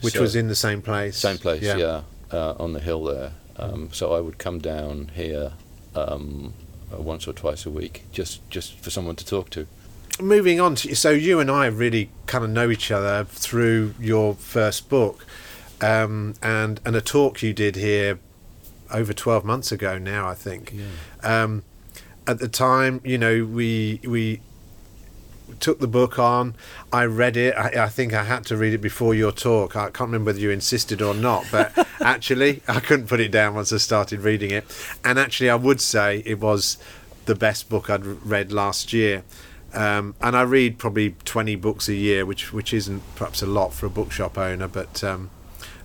Which 0.00 0.14
So- 0.14 0.20
was 0.22 0.34
in 0.34 0.48
the 0.48 0.56
same 0.56 0.82
place. 0.82 1.16
same 1.16 1.38
place, 1.38 1.62
Yeah. 1.62 1.76
yeah, 1.76 2.00
uh, 2.32 2.54
on 2.58 2.72
the 2.72 2.80
hill 2.80 3.04
there. 3.04 3.32
Um, 3.56 3.90
so 3.92 4.12
I 4.14 4.20
would 4.20 4.38
come 4.38 4.58
down 4.58 5.10
here 5.14 5.52
um, 5.94 6.54
once 6.90 7.28
or 7.28 7.32
twice 7.32 7.66
a 7.66 7.70
week, 7.70 8.04
just 8.12 8.40
just 8.50 8.74
for 8.78 8.90
someone 8.90 9.14
to 9.16 9.24
talk 9.26 9.50
to. 9.50 9.66
moving 10.20 10.60
on 10.60 10.74
to 10.74 10.94
so 10.94 11.10
you 11.10 11.40
and 11.40 11.50
I 11.50 11.66
really 11.66 12.10
kind 12.26 12.44
of 12.44 12.50
know 12.50 12.70
each 12.70 12.90
other 12.90 13.24
through 13.24 13.94
your 13.98 14.34
first 14.34 14.88
book 14.90 15.26
um, 15.82 16.34
and 16.42 16.80
and 16.84 16.96
a 16.96 17.00
talk 17.00 17.42
you 17.42 17.52
did 17.52 17.76
here 17.76 18.18
over 18.92 19.12
12 19.12 19.44
months 19.44 19.72
ago 19.72 19.98
now, 19.98 20.28
I 20.28 20.34
think. 20.34 20.72
Um, 21.22 21.64
at 22.26 22.38
the 22.38 22.48
time, 22.48 23.00
you 23.04 23.18
know, 23.18 23.44
we 23.44 24.00
we 24.04 24.40
took 25.60 25.80
the 25.80 25.88
book 25.88 26.18
on. 26.18 26.54
I 26.92 27.04
read 27.04 27.36
it. 27.36 27.54
I, 27.56 27.84
I 27.84 27.88
think 27.88 28.12
I 28.12 28.24
had 28.24 28.44
to 28.46 28.56
read 28.56 28.72
it 28.72 28.78
before 28.78 29.14
your 29.14 29.32
talk. 29.32 29.76
I 29.76 29.84
can't 29.86 30.08
remember 30.08 30.28
whether 30.28 30.38
you 30.38 30.50
insisted 30.50 31.02
or 31.02 31.14
not, 31.14 31.46
but 31.50 31.72
actually, 32.00 32.62
I 32.68 32.80
couldn't 32.80 33.06
put 33.06 33.20
it 33.20 33.30
down 33.30 33.54
once 33.54 33.72
I 33.72 33.78
started 33.78 34.20
reading 34.20 34.50
it. 34.50 34.64
And 35.04 35.18
actually, 35.18 35.50
I 35.50 35.56
would 35.56 35.80
say 35.80 36.22
it 36.24 36.40
was 36.40 36.78
the 37.26 37.34
best 37.34 37.68
book 37.68 37.90
I'd 37.90 38.04
read 38.04 38.52
last 38.52 38.92
year. 38.92 39.24
Um, 39.74 40.14
and 40.20 40.36
I 40.36 40.42
read 40.42 40.78
probably 40.78 41.16
20 41.24 41.56
books 41.56 41.88
a 41.88 41.94
year, 41.94 42.26
which 42.26 42.52
which 42.52 42.74
isn't 42.74 43.02
perhaps 43.16 43.40
a 43.40 43.46
lot 43.46 43.72
for 43.72 43.86
a 43.86 43.90
bookshop 43.90 44.36
owner, 44.36 44.68
but 44.68 45.02
um, 45.02 45.30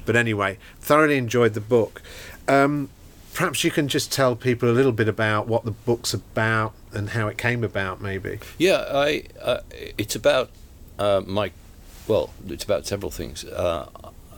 but 0.08 0.16
anyway, 0.16 0.58
thoroughly 0.80 1.18
enjoyed 1.18 1.54
the 1.54 1.62
book. 1.62 2.02
Um, 2.48 2.90
perhaps 3.36 3.64
you 3.64 3.70
can 3.70 3.88
just 3.88 4.12
tell 4.12 4.36
people 4.36 4.68
a 4.68 4.72
little 4.72 4.92
bit 4.92 5.08
about 5.08 5.48
what 5.48 5.66
the 5.66 5.72
book's 5.72 6.14
about 6.16 6.74
and 6.92 7.10
how 7.10 7.28
it 7.28 7.38
came 7.38 7.64
about, 7.64 8.02
maybe. 8.02 8.40
Yeah, 8.58 8.86
I. 8.92 9.26
Uh, 9.40 9.60
it's 10.00 10.16
about 10.16 10.50
uh, 10.98 11.22
my. 11.26 11.52
Well, 12.08 12.32
it's 12.48 12.64
about 12.64 12.88
several 12.88 13.12
things. 13.12 13.44
Uh, 13.44 13.90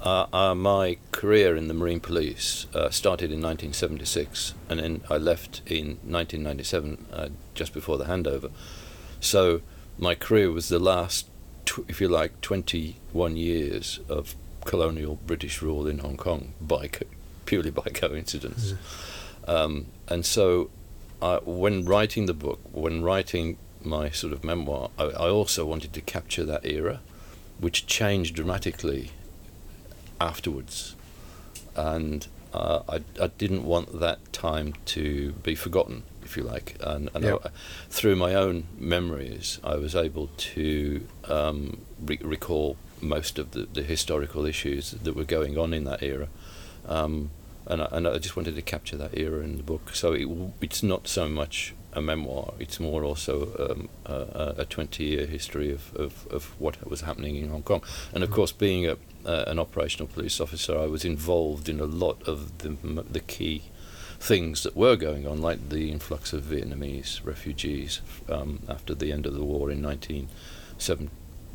uh, 0.01 0.25
uh, 0.33 0.55
my 0.55 0.97
career 1.11 1.55
in 1.55 1.67
the 1.67 1.73
Marine 1.73 1.99
Police 1.99 2.65
uh, 2.73 2.89
started 2.89 3.31
in 3.31 3.41
1976, 3.41 4.53
and 4.69 4.79
then 4.79 5.01
I 5.09 5.17
left 5.17 5.61
in 5.65 5.97
1997, 6.03 7.05
uh, 7.13 7.29
just 7.53 7.73
before 7.73 7.97
the 7.97 8.05
handover. 8.05 8.49
So 9.19 9.61
my 9.97 10.15
career 10.15 10.51
was 10.51 10.69
the 10.69 10.79
last, 10.79 11.27
tw- 11.65 11.85
if 11.87 12.01
you 12.01 12.07
like, 12.07 12.39
21 12.41 13.37
years 13.37 13.99
of 14.07 14.35
colonial 14.73 15.15
British 15.25 15.63
rule 15.63 15.87
in 15.87 15.97
Hong 15.97 16.15
Kong 16.15 16.53
by 16.61 16.87
co- 16.89 17.07
purely 17.45 17.71
by 17.71 17.81
coincidence. 18.03 18.75
Um, 19.47 19.87
and 20.07 20.23
so, 20.23 20.69
I, 21.23 21.39
when 21.43 21.85
writing 21.85 22.27
the 22.27 22.35
book, 22.35 22.59
when 22.71 23.01
writing 23.01 23.57
my 23.83 24.11
sort 24.11 24.31
of 24.31 24.43
memoir, 24.43 24.91
I, 24.99 25.05
I 25.05 25.27
also 25.29 25.65
wanted 25.65 25.91
to 25.93 26.01
capture 26.01 26.45
that 26.45 26.63
era, 26.67 26.99
which 27.59 27.87
changed 27.87 28.35
dramatically 28.35 29.09
afterwards, 30.21 30.95
and 31.75 32.27
uh, 32.53 32.81
I, 32.87 32.97
I 33.19 33.27
didn't 33.39 33.63
want 33.65 33.99
that 33.99 34.19
time 34.31 34.73
to 34.97 35.31
be 35.43 35.55
forgotten, 35.55 36.03
if 36.23 36.37
you 36.37 36.43
like. 36.43 36.75
And, 36.79 37.09
and 37.15 37.23
Yeah. 37.23 37.37
I, 37.43 37.49
through 37.89 38.17
my 38.17 38.35
own 38.35 38.65
memories, 38.77 39.59
I 39.63 39.75
was 39.77 39.95
able 39.95 40.27
to 40.53 41.07
um, 41.25 41.81
re- 41.99 42.19
recall 42.21 42.77
most 43.01 43.39
of 43.39 43.51
the, 43.51 43.67
the 43.71 43.83
historical 43.83 44.45
issues 44.45 44.91
that 44.91 45.15
were 45.15 45.23
going 45.23 45.57
on 45.57 45.73
in 45.73 45.83
that 45.85 46.03
era. 46.03 46.27
Um, 46.87 47.31
and, 47.65 47.81
I, 47.81 47.87
and 47.91 48.07
I 48.07 48.17
just 48.17 48.35
wanted 48.35 48.55
to 48.55 48.61
capture 48.61 48.97
that 48.97 49.17
era 49.17 49.43
in 49.43 49.57
the 49.57 49.63
book. 49.63 49.93
So 49.93 50.13
it, 50.13 50.27
it's 50.61 50.81
not 50.81 51.07
so 51.07 51.27
much 51.27 51.73
a 51.93 52.01
memoir, 52.01 52.53
it's 52.59 52.79
more 52.79 53.03
also 53.03 53.71
um, 53.71 53.89
a, 54.05 54.55
a 54.59 54.65
20 54.65 55.03
year 55.03 55.25
history 55.25 55.71
of, 55.71 55.95
of, 55.95 56.27
of 56.27 56.59
what 56.59 56.87
was 56.87 57.01
happening 57.01 57.35
in 57.35 57.49
Hong 57.49 57.63
Kong. 57.63 57.83
And 58.13 58.23
of 58.23 58.29
course, 58.29 58.51
being 58.51 58.87
a, 58.87 58.97
uh, 59.25 59.45
an 59.47 59.57
operational 59.57 60.07
police 60.07 60.39
officer, 60.39 60.77
I 60.77 60.85
was 60.85 61.03
involved 61.03 61.67
in 61.67 61.79
a 61.79 61.85
lot 61.85 62.21
of 62.27 62.59
the, 62.59 62.69
the 63.09 63.19
key 63.19 63.63
things 64.19 64.63
that 64.63 64.75
were 64.75 64.95
going 64.95 65.25
on, 65.25 65.41
like 65.41 65.69
the 65.69 65.91
influx 65.91 66.31
of 66.33 66.43
Vietnamese 66.43 67.25
refugees 67.25 68.01
um, 68.27 68.59
after 68.67 68.93
the 68.93 69.11
end 69.11 69.25
of 69.25 69.33
the 69.33 69.43
war 69.43 69.71
in 69.71 69.81
1970 69.81 71.09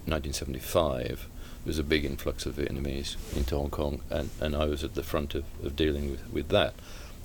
1975. 0.07 1.29
There 1.65 1.71
was 1.71 1.79
a 1.79 1.85
big 1.85 2.05
influx 2.05 2.45
of 2.47 2.57
Vietnamese 2.57 3.17
into 3.37 3.57
Hong 3.57 3.71
Kong, 3.71 4.01
and, 4.11 4.29
and 4.41 4.55
I 4.55 4.67
was 4.67 4.85
at 4.85 4.95
the 4.95 5.03
front 5.03 5.35
of, 5.35 5.45
of 5.65 5.77
dealing 5.77 6.11
with, 6.11 6.31
with 6.31 6.49
that. 6.51 6.75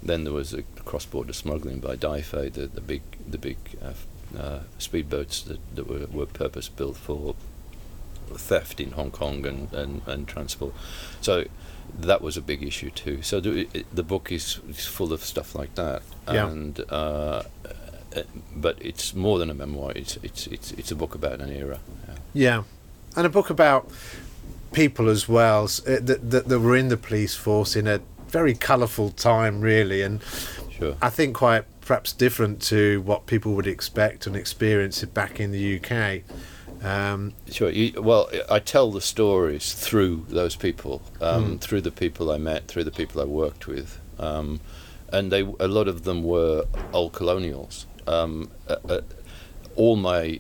Then 0.02 0.24
there 0.24 0.32
was 0.34 0.54
a 0.54 0.62
cross-border 0.86 1.34
smuggling 1.34 1.80
by 1.82 1.98
Daifei, 1.98 2.52
the, 2.54 2.68
the 2.68 2.80
big 2.80 3.02
the 3.30 3.38
big 3.38 3.58
uh, 3.84 4.38
uh, 4.40 4.60
speedboats 4.80 5.44
that, 5.46 5.60
that 5.76 5.88
were, 5.90 6.06
were 6.06 6.26
purpose-built 6.26 6.96
for 6.96 7.36
theft 8.34 8.80
in 8.80 8.92
Hong 8.92 9.12
Kong 9.12 9.46
and, 9.46 9.74
and, 9.74 10.02
and 10.06 10.28
transport. 10.28 10.74
So 11.20 11.46
that 12.00 12.22
was 12.22 12.38
a 12.38 12.42
big 12.42 12.64
issue 12.64 12.92
too. 12.92 13.22
So 13.24 13.42
the, 13.42 13.68
the 13.92 14.04
book 14.04 14.32
is, 14.32 14.60
is 14.70 14.86
full 14.86 15.12
of 15.12 15.22
stuff 15.26 15.54
like 15.56 15.76
that, 15.76 16.02
Yeah. 16.32 16.48
and 16.48 16.80
uh, 16.90 17.44
uh, 18.16 18.22
but 18.56 18.78
it's 18.80 19.14
more 19.14 19.38
than 19.38 19.50
a 19.50 19.54
memoir. 19.54 19.92
It's 19.96 20.18
it's 20.24 20.48
it's 20.48 20.72
it's 20.74 20.92
a 20.92 20.96
book 20.96 21.14
about 21.14 21.42
an 21.42 21.50
era. 21.52 21.80
Yeah. 22.08 22.16
Yeah, 22.34 22.64
and 23.18 23.26
a 23.26 23.30
book 23.30 23.50
about 23.50 23.92
people 24.72 25.10
as 25.10 25.28
well 25.28 25.64
uh, 25.64 25.98
that, 26.02 26.30
that 26.32 26.48
that 26.48 26.60
were 26.60 26.76
in 26.76 26.90
the 26.90 26.98
police 26.98 27.36
force 27.36 27.76
in 27.76 27.88
a 27.88 28.00
very 28.28 28.54
colourful 28.54 29.10
time, 29.12 29.62
really, 29.62 30.02
and 30.04 30.22
Sure. 30.72 30.96
I 31.02 31.10
think 31.10 31.36
quite 31.36 31.66
perhaps 31.82 32.14
different 32.14 32.62
to 32.62 33.02
what 33.02 33.26
people 33.26 33.54
would 33.56 33.68
expect 33.68 34.28
and 34.28 34.36
experience 34.36 35.02
it 35.04 35.14
back 35.14 35.40
in 35.40 35.52
the 35.52 35.78
UK. 35.80 36.22
Um, 36.84 37.34
Sure. 37.52 37.70
You, 37.70 38.02
well, 38.02 38.30
I 38.50 38.60
tell 38.60 38.92
the 38.92 39.02
stories 39.02 39.74
through 39.74 40.26
those 40.30 40.56
people, 40.56 41.02
um, 41.20 41.56
Mm. 41.58 41.62
through 41.62 41.82
the 41.82 41.92
people 41.92 42.32
I 42.32 42.38
met, 42.38 42.68
through 42.68 42.84
the 42.86 42.92
people 42.92 43.20
I 43.22 43.26
worked 43.26 43.68
with, 43.68 44.00
um, 44.20 44.60
and 45.12 45.32
they 45.32 45.42
a 45.42 45.68
lot 45.68 45.88
of 45.88 46.04
them 46.04 46.24
were 46.24 46.66
old 46.94 47.14
colonials. 47.14 47.88
Um, 48.08 48.50
uh, 48.68 48.76
uh, 48.88 49.02
all 49.76 49.96
my, 49.96 50.40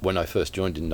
when 0.00 0.16
I 0.16 0.24
first 0.26 0.52
joined 0.54 0.78
in 0.78 0.88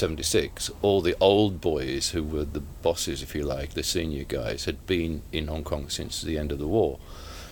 1976, 0.00 0.70
all 0.82 1.00
the 1.00 1.16
old 1.20 1.60
boys 1.60 2.10
who 2.10 2.22
were 2.22 2.44
the 2.44 2.60
bosses, 2.60 3.22
if 3.22 3.34
you 3.34 3.42
like, 3.44 3.70
the 3.70 3.82
senior 3.82 4.24
guys, 4.24 4.66
had 4.66 4.86
been 4.86 5.22
in 5.32 5.46
Hong 5.46 5.64
Kong 5.64 5.88
since 5.88 6.20
the 6.20 6.36
end 6.38 6.52
of 6.52 6.58
the 6.58 6.66
war. 6.66 6.98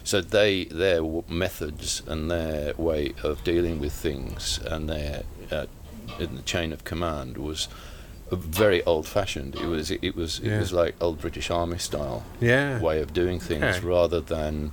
So 0.02 0.20
they 0.20 0.64
their 0.66 1.00
methods 1.28 2.02
and 2.06 2.30
their 2.30 2.74
way 2.74 3.14
of 3.22 3.42
dealing 3.44 3.80
with 3.80 3.92
things 3.94 4.58
and 4.66 4.88
their 4.90 5.22
uh, 5.50 5.64
in 6.18 6.36
the 6.36 6.42
chain 6.42 6.72
of 6.74 6.84
command 6.84 7.38
was 7.38 7.68
very 8.30 8.82
old-fashioned. 8.84 9.54
It 9.56 9.64
was 9.66 9.90
it 9.90 10.14
was 10.14 10.40
Yeah. 10.40 10.56
it 10.56 10.58
was 10.60 10.72
like 10.74 10.94
old 11.00 11.20
British 11.22 11.50
Army 11.50 11.78
style 11.78 12.24
yeah, 12.40 12.78
way 12.80 13.00
of 13.00 13.14
doing 13.14 13.40
things 13.40 13.64
Okay. 13.78 13.80
rather 13.86 14.20
than 14.20 14.72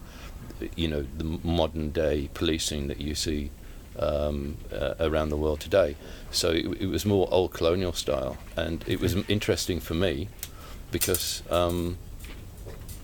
you 0.76 0.90
know 0.90 1.06
the 1.18 1.40
modern 1.44 1.92
day 1.92 2.30
policing 2.34 2.88
that 2.90 3.00
you 3.00 3.16
see 3.16 3.52
um, 3.98 4.58
uh, 4.74 4.96
around 5.00 5.30
the 5.30 5.38
world 5.38 5.62
today. 5.62 5.96
So 6.32 6.52
it, 6.52 6.66
it 6.82 6.88
was 6.88 7.06
more 7.06 7.28
old 7.32 7.54
colonial 7.54 7.94
style, 7.94 8.38
and 8.56 8.84
it 8.88 9.00
was 9.00 9.16
interesting 9.28 9.80
for 9.80 9.94
me 9.94 10.30
because. 10.92 11.44
Um, 11.50 11.98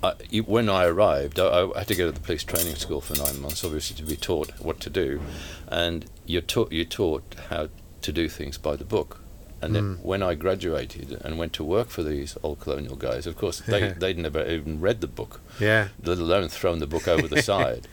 I, 0.03 0.13
when 0.45 0.69
I 0.69 0.85
arrived, 0.85 1.39
I, 1.39 1.67
I 1.75 1.79
had 1.79 1.87
to 1.87 1.95
go 1.95 2.05
to 2.05 2.11
the 2.11 2.19
police 2.19 2.43
training 2.43 2.75
school 2.75 3.01
for 3.01 3.15
nine 3.17 3.41
months, 3.41 3.63
obviously 3.63 3.95
to 3.97 4.03
be 4.03 4.15
taught 4.15 4.51
what 4.59 4.79
to 4.81 4.91
do, 4.91 5.19
and 5.67 6.05
you're 6.27 6.43
taught 6.43 6.71
you're 6.71 6.85
taught 6.85 7.23
how 7.49 7.69
to 8.03 8.11
do 8.11 8.29
things 8.29 8.59
by 8.59 8.75
the 8.75 8.83
book. 8.85 9.21
And 9.59 9.73
then 9.75 9.95
Mm. 9.97 10.01
when 10.03 10.21
I 10.21 10.35
graduated 10.35 11.19
and 11.25 11.39
went 11.39 11.51
to 11.53 11.63
work 11.63 11.89
for 11.89 12.03
these 12.03 12.37
old 12.43 12.59
colonial 12.59 12.95
guys, 12.95 13.25
of 13.25 13.37
course 13.37 13.59
they 13.61 13.79
Yeah. 13.79 13.93
they'd 13.97 14.19
never 14.19 14.45
even 14.47 14.79
read 14.79 15.01
the 15.01 15.07
book, 15.07 15.41
yeah, 15.59 15.87
let 16.03 16.19
alone 16.19 16.47
thrown 16.49 16.77
the 16.77 16.85
book 16.85 17.07
over 17.07 17.27
the 17.27 17.41
side. 17.51 17.87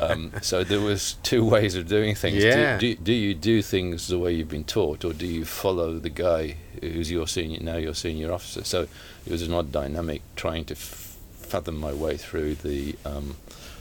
Um, 0.00 0.32
so 0.42 0.64
there 0.64 0.80
was 0.80 1.14
two 1.22 1.44
ways 1.54 1.74
of 1.74 1.88
doing 1.88 2.14
things. 2.14 2.42
Yeah. 2.42 2.78
Do, 2.78 2.94
do, 2.94 3.02
do 3.02 3.12
you 3.12 3.34
do 3.34 3.62
things 3.62 4.08
the 4.08 4.18
way 4.18 4.32
you've 4.32 4.48
been 4.48 4.64
taught, 4.64 5.04
or 5.04 5.12
do 5.12 5.26
you 5.26 5.44
follow 5.44 5.98
the 5.98 6.10
guy 6.10 6.56
who's 6.80 7.10
your 7.10 7.26
senior 7.26 7.60
now 7.60 7.76
your 7.76 7.94
senior 7.94 8.32
officer? 8.32 8.64
So 8.64 8.86
it 9.26 9.32
was 9.32 9.42
an 9.42 9.52
odd 9.52 9.72
dynamic 9.72 10.22
trying 10.36 10.64
to 10.66 10.74
f- 10.74 11.16
fathom 11.32 11.76
my 11.76 11.92
way 11.92 12.16
through 12.16 12.56
the 12.56 12.96
um, 13.04 13.36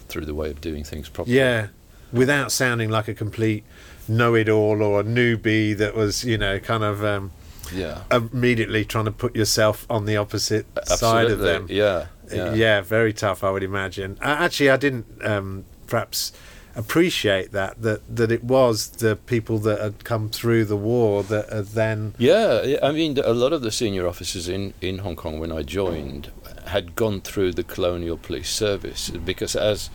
through 0.10 0.26
the 0.26 0.36
way 0.36 0.50
of 0.52 0.62
doing 0.62 0.84
things 0.84 1.10
properly. 1.10 1.38
yeah, 1.38 1.68
without 2.12 2.52
sounding 2.52 2.89
like 2.89 3.08
a 3.08 3.13
complete 3.13 3.63
know-it-all 4.08 4.82
or 4.84 5.00
a 5.00 5.04
newbie 5.04 5.76
that 5.78 5.96
was, 5.96 6.24
you 6.24 6.38
know, 6.38 6.60
kind 6.60 6.84
of 6.84 7.04
um, 7.04 7.32
yeah, 7.74 8.04
immediately 8.12 8.86
trying 8.86 9.06
to 9.06 9.12
put 9.12 9.36
yourself 9.36 9.86
on 9.89 10.06
the 10.06 10.18
opposite 10.18 10.66
side 10.86 11.32
of 11.32 11.39
them. 11.39 11.68
Yeah, 11.70 12.08
yeah. 12.32 12.54
yeah, 12.54 12.82
very 12.82 13.13
tough, 13.13 13.44
I 13.44 13.52
would 13.52 13.63
imagine. 13.63 14.18
Uh, 14.22 14.36
actually, 14.39 14.70
I 14.70 14.78
didn't 14.78 15.06
um, 15.24 15.66
perhaps 15.94 16.32
appreciate 16.76 17.52
that 17.52 17.80
that 17.84 18.02
that 18.20 18.32
it 18.32 18.44
was 18.44 18.90
the 19.06 19.16
people 19.16 19.60
that 19.60 19.80
had 19.80 20.04
come 20.04 20.28
through 20.28 20.66
the 20.66 20.76
war 20.76 21.22
that 21.22 21.48
had 21.54 21.68
then 21.68 22.16
Yeah, 22.18 22.78
I 22.82 22.92
mean, 22.92 23.20
a 23.20 23.32
lot 23.44 23.54
of 23.54 23.62
the 23.62 23.70
senior 23.72 24.08
officers 24.08 24.50
in, 24.50 24.74
in 24.82 24.98
Hong 25.06 25.16
Kong 25.16 25.40
when 25.40 25.52
I 25.52 25.62
joined 25.62 26.32
had 26.66 26.96
gone 26.96 27.22
through 27.22 27.52
the 27.52 27.64
colonial 27.64 28.18
police 28.18 28.50
service 28.50 29.12
because 29.12 29.56
as 29.56 29.92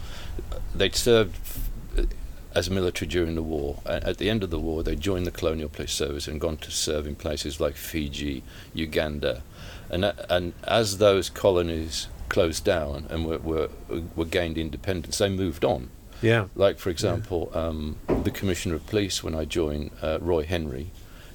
they'd 0.73 0.95
served 0.95 1.37
as 2.55 2.71
military 2.71 3.09
during 3.09 3.35
the 3.35 3.43
war, 3.43 3.83
at 3.85 4.19
the 4.19 4.31
end 4.31 4.45
of 4.45 4.51
the 4.51 4.61
war 4.61 4.85
they 4.85 4.95
joined 4.95 5.27
the 5.27 5.33
colonial 5.41 5.69
police 5.69 5.93
service 5.93 6.29
and 6.29 6.41
gone 6.41 6.59
to 6.59 6.71
serve 6.71 7.09
in 7.09 7.17
places 7.17 7.59
like 7.61 7.75
Fiji, 7.75 8.45
Uganda, 8.73 9.43
and 9.91 10.05
and 10.31 10.53
as 10.63 10.99
those 10.99 11.29
colonies 11.29 12.07
closed 12.29 12.65
down 12.65 13.07
and 13.11 13.27
were 13.27 13.39
were, 13.39 13.69
were 14.17 14.25
gained 14.25 14.59
independence, 14.59 15.19
they 15.19 15.29
moved 15.29 15.65
on. 15.65 15.91
yeah 16.23 16.47
Like, 16.55 16.79
for 16.79 16.91
example, 16.91 17.51
um, 17.55 17.97
the 18.25 18.31
Commissioner 18.31 18.75
of 18.77 18.87
Police, 18.87 19.23
when 19.25 19.35
I 19.35 19.45
joined, 19.45 19.91
uh, 20.03 20.19
Roy 20.21 20.45
Henry, 20.45 20.91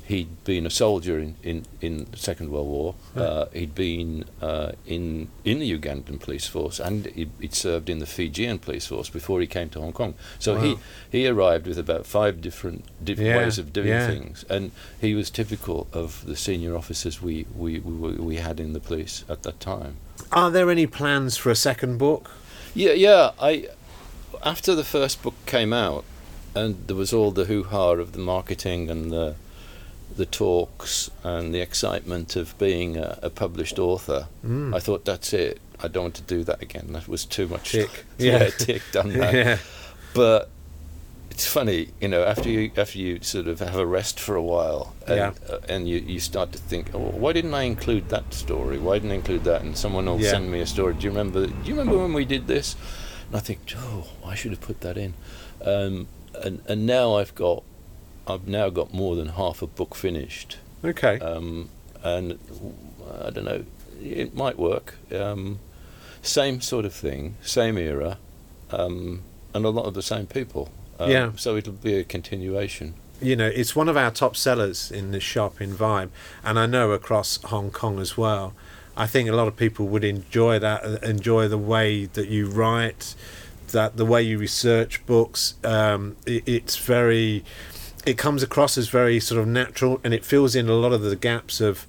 he'd 0.05 0.43
been 0.43 0.65
a 0.65 0.69
soldier 0.69 1.17
in, 1.17 1.35
in, 1.43 1.63
in 1.79 2.07
the 2.11 2.17
Second 2.17 2.51
World 2.51 2.67
War. 2.67 2.95
Right. 3.15 3.23
Uh, 3.25 3.45
he'd 3.53 3.73
been 3.73 4.25
uh, 4.41 4.73
in 4.85 5.29
in 5.45 5.59
the 5.59 5.69
Ugandan 5.79 6.19
police 6.19 6.45
force, 6.45 6.77
and 6.87 7.05
he'd, 7.05 7.31
he'd 7.39 7.53
served 7.53 7.89
in 7.89 7.99
the 7.99 8.05
Fijian 8.05 8.59
police 8.59 8.85
force 8.87 9.09
before 9.09 9.39
he 9.39 9.47
came 9.47 9.69
to 9.69 9.79
Hong 9.79 9.93
Kong. 9.93 10.13
So 10.39 10.57
he, 10.57 10.73
Wow. 10.73 10.79
he 11.09 11.27
arrived 11.27 11.65
with 11.67 11.79
about 11.79 12.05
five 12.05 12.41
different 12.41 12.83
diff- 13.01 13.17
Yeah, 13.19 13.37
ways 13.37 13.57
of 13.57 13.71
doing 13.71 13.87
yeah. 13.87 14.07
things, 14.07 14.43
and 14.49 14.71
he 14.99 15.15
was 15.15 15.29
typical 15.29 15.87
of 15.93 16.25
the 16.25 16.35
senior 16.35 16.75
officers 16.75 17.21
we, 17.21 17.45
we, 17.55 17.79
we, 17.79 18.11
we 18.29 18.35
had 18.47 18.59
in 18.59 18.73
the 18.73 18.81
police 18.81 19.23
at 19.29 19.43
that 19.43 19.59
time. 19.61 19.95
Are 20.35 20.49
there 20.51 20.69
any 20.69 20.87
plans 20.87 21.37
for 21.37 21.49
a 21.49 21.55
second 21.55 21.97
book? 21.97 22.31
Yeah, 22.75 22.93
yeah. 22.93 23.31
I 23.39 23.67
after 24.43 24.75
the 24.75 24.83
first 24.83 25.21
book 25.23 25.35
came 25.45 25.71
out, 25.73 26.03
and 26.55 26.87
there 26.87 26.95
was 26.95 27.13
all 27.13 27.31
the 27.31 27.45
hoo 27.45 27.63
ha 27.63 27.91
of 27.91 28.11
the 28.13 28.19
marketing 28.19 28.89
and 28.89 29.11
the 29.11 29.35
the 30.15 30.25
talks 30.25 31.09
and 31.23 31.53
the 31.55 31.59
excitement 31.59 32.35
of 32.35 32.55
being 32.59 32.97
a, 32.97 33.17
a 33.23 33.29
published 33.29 33.79
author. 33.79 34.27
Mm. 34.45 34.75
I 34.75 34.79
thought 34.79 35.05
that's 35.05 35.33
it. 35.33 35.59
I 35.81 35.87
don't 35.87 36.03
want 36.03 36.15
to 36.15 36.21
do 36.23 36.43
that 36.43 36.61
again. 36.61 36.89
That 36.93 37.07
was 37.07 37.25
too 37.25 37.47
much. 37.47 37.71
Tick. 37.71 38.05
yeah, 38.17 38.43
Yeah. 38.43 38.49
tick 38.51 38.81
done 38.91 39.09
that. 39.17 39.33
yeah. 39.33 39.57
But 40.13 40.49
it's 41.33 41.47
funny, 41.47 41.89
you 41.99 42.07
know, 42.07 42.23
after 42.23 42.47
you 42.47 42.71
after 42.77 42.99
you 42.99 43.19
sort 43.23 43.47
of 43.47 43.59
have 43.59 43.75
a 43.75 43.85
rest 43.87 44.19
for 44.19 44.35
a 44.35 44.41
while, 44.53 44.93
and, 45.07 45.17
Yeah. 45.17 45.31
uh, 45.49 45.57
and 45.67 45.89
you, 45.89 45.97
you 45.97 46.19
start 46.19 46.51
to 46.51 46.59
think, 46.59 46.93
oh, 46.93 46.99
why 47.23 47.33
didn't 47.33 47.55
I 47.55 47.63
include 47.63 48.09
that 48.09 48.33
story? 48.33 48.77
Why 48.77 48.93
didn't 48.99 49.11
I 49.11 49.15
include 49.15 49.43
that? 49.45 49.61
And 49.63 49.75
someone 49.75 50.05
will 50.05 50.21
Yeah. 50.21 50.31
send 50.31 50.51
me 50.51 50.59
a 50.61 50.67
story. 50.67 50.93
Do 50.93 51.03
you 51.05 51.09
remember? 51.09 51.47
Do 51.47 51.53
you 51.65 51.73
remember 51.75 51.97
when 51.97 52.13
we 52.13 52.23
did 52.25 52.45
this? 52.47 52.75
And 53.27 53.35
I 53.35 53.39
think, 53.39 53.59
oh, 53.75 54.05
I 54.23 54.35
should 54.35 54.51
have 54.51 54.61
put 54.61 54.81
that 54.81 54.95
in. 54.97 55.15
Um, 55.65 56.07
and 56.45 56.61
and 56.67 56.85
now 56.85 57.15
I've 57.15 57.33
got, 57.33 57.63
I've 58.27 58.47
now 58.47 58.69
got 58.69 58.93
more 58.93 59.15
than 59.15 59.29
half 59.29 59.61
a 59.63 59.67
book 59.67 59.95
finished. 59.95 60.57
Okay. 60.85 61.17
Um, 61.19 61.69
and 62.03 62.37
I 63.25 63.29
don't 63.31 63.45
know, 63.45 63.63
it 64.01 64.35
might 64.35 64.57
work. 64.59 64.95
Um, 65.11 65.59
same 66.21 66.61
sort 66.61 66.85
of 66.85 66.93
thing, 66.93 67.35
same 67.41 67.77
era, 67.77 68.17
um, 68.69 69.23
and 69.53 69.65
a 69.65 69.69
lot 69.69 69.85
of 69.85 69.93
the 69.93 70.01
same 70.03 70.27
people. 70.27 70.69
Um, 71.03 71.11
Yeah. 71.11 71.31
So 71.35 71.55
it'll 71.57 71.73
be 71.73 71.95
a 71.95 72.03
continuation. 72.03 72.95
you 73.21 73.35
know, 73.37 73.47
it's 73.47 73.73
one 73.75 73.87
of 73.87 73.95
our 73.95 74.11
top 74.11 74.35
sellers 74.35 74.91
in 74.91 75.11
the 75.11 75.19
shop 75.19 75.61
in 75.61 75.73
Vibe, 75.73 76.09
and 76.43 76.59
I 76.59 76.65
know 76.65 76.91
across 76.91 77.41
Hong 77.43 77.71
Kong 77.71 77.99
as 77.99 78.17
well. 78.17 78.53
I 78.97 79.07
think 79.07 79.29
a 79.29 79.33
lot 79.33 79.47
of 79.47 79.55
people 79.55 79.87
would 79.87 80.03
enjoy 80.03 80.59
that, 80.59 80.83
uh, 80.83 80.97
enjoy 81.03 81.47
the 81.47 81.57
way 81.57 82.05
that 82.05 82.27
you 82.27 82.47
write, 82.49 83.15
that 83.71 83.95
the 83.97 84.05
way 84.05 84.21
you 84.21 84.37
research 84.37 85.05
books. 85.05 85.55
Um, 85.63 86.15
it, 86.25 86.43
it's 86.45 86.75
very, 86.75 87.43
it 88.05 88.17
comes 88.17 88.43
across 88.43 88.77
as 88.77 88.89
very 88.89 89.19
sort 89.19 89.39
of 89.41 89.47
natural, 89.47 90.01
and 90.03 90.13
it 90.13 90.25
fills 90.25 90.53
in 90.55 90.67
a 90.67 90.73
lot 90.73 90.91
of 90.91 91.01
the 91.01 91.15
gaps 91.15 91.61
of. 91.61 91.87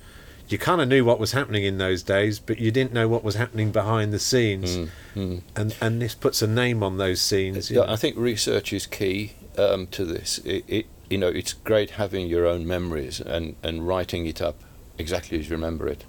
You 0.48 0.59
kind 0.59 0.80
of 0.80 0.88
knew 0.88 1.04
what 1.04 1.18
was 1.18 1.33
happening 1.33 1.64
in 1.64 1.78
those 1.78 2.02
days, 2.02 2.38
but 2.38 2.59
you 2.59 2.70
didn't 2.70 2.92
know 2.92 3.09
what 3.09 3.24
was 3.24 3.35
happening 3.35 3.72
behind 3.72 4.12
the 4.12 4.18
scenes, 4.18 4.76
Mm, 4.76 4.90
mm. 5.16 5.42
and 5.57 5.74
and 5.80 6.02
this 6.02 6.14
puts 6.14 6.42
a 6.42 6.46
name 6.46 6.83
on 6.83 6.98
those 6.98 7.20
scenes. 7.20 7.70
Yeah, 7.70 7.87
know. 7.87 7.92
I 7.92 7.96
think 7.96 8.16
research 8.16 8.72
is 8.72 8.87
key 8.87 9.33
um, 9.57 9.87
to 9.88 10.04
this. 10.04 10.38
It, 10.44 10.64
it, 10.68 10.87
you 11.09 11.18
know, 11.18 11.28
it's 11.28 11.52
great 11.52 11.90
having 11.92 12.26
your 12.26 12.46
own 12.46 12.66
memories 12.66 13.20
and, 13.20 13.57
and 13.62 13.87
writing 13.87 14.26
it 14.26 14.40
up 14.42 14.57
exactly 14.98 15.38
as 15.38 15.48
you 15.48 15.57
remember 15.57 15.88
it. 15.88 16.04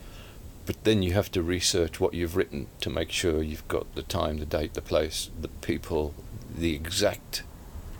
But 0.66 0.84
then 0.84 1.04
you 1.04 1.14
have 1.14 1.32
to 1.34 1.44
research 1.44 2.00
what 2.00 2.14
you've 2.14 2.36
written 2.36 2.68
to 2.82 2.90
make 2.90 3.12
sure 3.12 3.44
you've 3.44 3.68
got 3.68 3.94
the 3.94 4.02
time, 4.02 4.38
the 4.38 4.46
date, 4.46 4.74
the 4.74 4.82
place, 4.82 5.30
the 5.40 5.48
people, 5.48 6.14
the 6.54 6.74
exact 6.74 7.44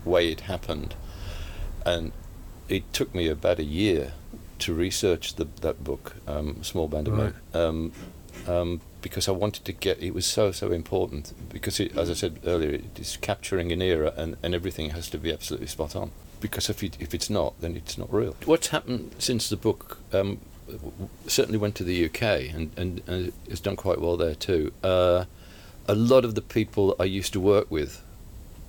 way 0.04 0.32
it 0.32 0.42
happened. 0.42 0.96
And 1.86 2.12
it 2.68 2.92
took 2.92 3.14
me 3.14 3.28
about 3.28 3.60
a 3.60 3.64
year 3.64 4.14
to 4.60 4.74
research 4.74 5.36
the, 5.36 5.48
that 5.62 5.84
book, 5.84 6.16
um, 6.28 6.64
Small 6.64 6.88
Band 6.88 7.08
of 7.08 7.14
Men, 7.16 7.34
um, 7.54 7.92
um, 8.48 8.82
because 9.02 9.28
I 9.28 9.32
wanted 9.32 9.66
to 9.66 9.74
get. 9.74 10.02
It 10.02 10.14
was 10.14 10.26
so 10.26 10.52
so 10.52 10.72
important 10.72 11.34
because, 11.50 11.80
it, 11.80 11.98
as 11.98 12.10
I 12.10 12.14
said 12.14 12.40
earlier, 12.46 12.72
it 12.72 13.00
is 13.00 13.18
capturing 13.18 13.72
an 13.72 13.82
era, 13.82 14.14
and, 14.18 14.38
and 14.42 14.56
everything 14.56 14.92
has 14.92 15.10
to 15.10 15.18
be 15.18 15.32
absolutely 15.32 15.68
spot 15.68 15.96
on. 15.96 16.12
Because 16.42 16.70
if 16.70 16.84
it, 16.84 16.98
if 17.00 17.14
it's 17.14 17.30
not, 17.30 17.60
then 17.62 17.76
it's 17.76 17.98
not 17.98 18.14
real. 18.14 18.36
What's 18.46 18.68
happened 18.68 19.16
since 19.20 19.50
the 19.50 19.58
book 19.58 20.00
um, 20.14 20.40
certainly 21.28 21.58
went 21.58 21.76
to 21.76 21.84
the 21.84 22.06
UK 22.06 22.22
and, 22.54 22.72
and, 22.78 23.02
and 23.08 23.34
has 23.50 23.60
done 23.60 23.76
quite 23.76 24.00
well 24.00 24.18
there 24.18 24.36
too. 24.36 24.72
Uh, 24.84 25.26
a 25.88 25.96
lot 25.96 26.26
of 26.26 26.36
the 26.36 26.42
people 26.42 26.96
I 27.00 27.04
used 27.04 27.34
to 27.34 27.40
work 27.40 27.70
with, 27.70 28.02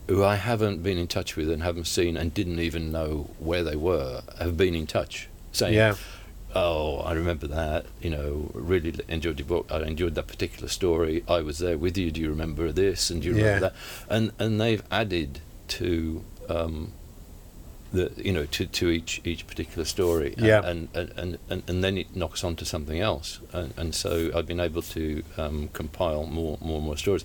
who 0.09 0.23
I 0.23 0.37
haven't 0.37 0.83
been 0.83 0.99
in 0.99 1.07
touch 1.07 1.37
with 1.37 1.51
and 1.51 1.63
haven't 1.63 1.87
seen 1.87 2.17
and 2.17 2.33
didn't 2.33 2.61
even 2.61 2.93
know 2.93 3.31
where 3.39 3.65
they 3.65 3.77
were, 3.77 4.23
have 4.39 4.57
been 4.57 4.75
in 4.75 4.87
touch, 4.87 5.29
saying, 5.57 5.75
yeah, 5.75 5.95
"Oh, 6.55 6.99
I 6.99 7.13
remember 7.13 7.47
that. 7.49 7.87
You 8.01 8.11
know, 8.11 8.51
really 8.55 8.95
enjoyed 9.09 9.39
your 9.39 9.49
book. 9.49 9.67
I 9.71 9.81
enjoyed 9.83 10.15
that 10.15 10.27
particular 10.27 10.69
story. 10.69 11.25
I 11.29 11.41
was 11.41 11.59
there 11.59 11.79
with 11.79 11.97
you. 11.99 12.11
Do 12.11 12.21
you 12.21 12.31
remember 12.31 12.73
this? 12.73 13.11
And 13.11 13.23
do 13.23 13.29
you 13.29 13.35
remember 13.35 13.55
Yeah. 13.55 13.61
that?" 13.71 13.75
And 14.09 14.33
and 14.39 14.61
they've 14.61 14.83
added 14.91 15.41
to. 15.69 16.25
Um, 16.49 16.93
the, 17.93 18.13
you 18.17 18.33
know 18.33 18.47
to, 18.47 18.67
to 18.67 18.91
each 18.91 19.21
each 19.25 19.47
particular 19.47 19.85
story 19.85 20.35
and, 20.37 20.47
Yeah. 20.47 20.61
and, 20.65 20.89
and, 20.95 21.39
and, 21.49 21.63
and, 21.69 21.85
then 21.85 21.97
it 21.97 22.15
knocks 22.17 22.43
on 22.45 22.57
to 22.57 22.65
something 22.65 23.01
else 23.01 23.41
and, 23.53 23.73
and 23.77 23.95
so 23.95 24.31
I've 24.35 24.47
been 24.47 24.61
able 24.61 24.83
to 24.83 25.23
um, 25.39 25.69
compile 25.73 26.27
more 26.27 26.59
more 26.61 26.77
and 26.79 26.85
more 26.85 26.97
stories 26.97 27.25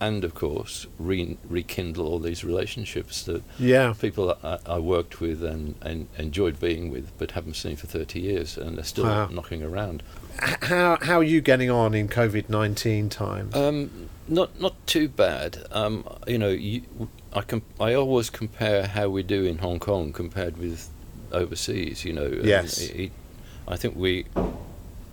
and 0.00 0.24
of 0.24 0.34
course 0.34 0.86
re- 0.98 1.38
rekindle 1.48 2.06
all 2.06 2.18
these 2.18 2.44
relationships 2.44 3.22
that 3.24 3.42
yeah. 3.58 3.94
people 3.98 4.36
I, 4.42 4.58
I 4.66 4.78
worked 4.78 5.20
with 5.20 5.42
and, 5.42 5.74
and 5.82 6.06
enjoyed 6.18 6.60
being 6.60 6.90
with, 6.90 7.10
but 7.18 7.30
haven't 7.32 7.54
seen 7.56 7.76
for 7.76 7.86
30 7.86 8.20
years, 8.20 8.58
and 8.58 8.76
they're 8.76 8.84
still 8.84 9.04
Wow. 9.04 9.28
knocking 9.28 9.62
around. 9.62 10.02
How 10.62 10.98
how 11.00 11.18
are 11.20 11.22
you 11.24 11.40
getting 11.40 11.70
on 11.70 11.94
in 11.94 12.08
COVID 12.08 12.50
nineteen 12.50 13.08
times? 13.08 13.54
Um, 13.56 14.08
not 14.28 14.60
not 14.60 14.74
too 14.86 15.08
bad. 15.08 15.58
Um, 15.72 16.04
you 16.26 16.36
know, 16.36 16.50
you, 16.50 16.82
I 17.32 17.40
com- 17.40 17.62
I 17.80 17.94
always 17.94 18.28
compare 18.28 18.86
how 18.86 19.08
we 19.08 19.22
do 19.22 19.44
in 19.46 19.58
Hong 19.58 19.78
Kong 19.78 20.12
compared 20.12 20.58
with 20.58 20.90
overseas. 21.32 22.04
You 22.04 22.12
know, 22.12 22.28
Yes. 22.44 22.78
it, 22.82 22.96
it, 23.04 23.12
I 23.66 23.76
think 23.76 23.96
we. 23.96 24.26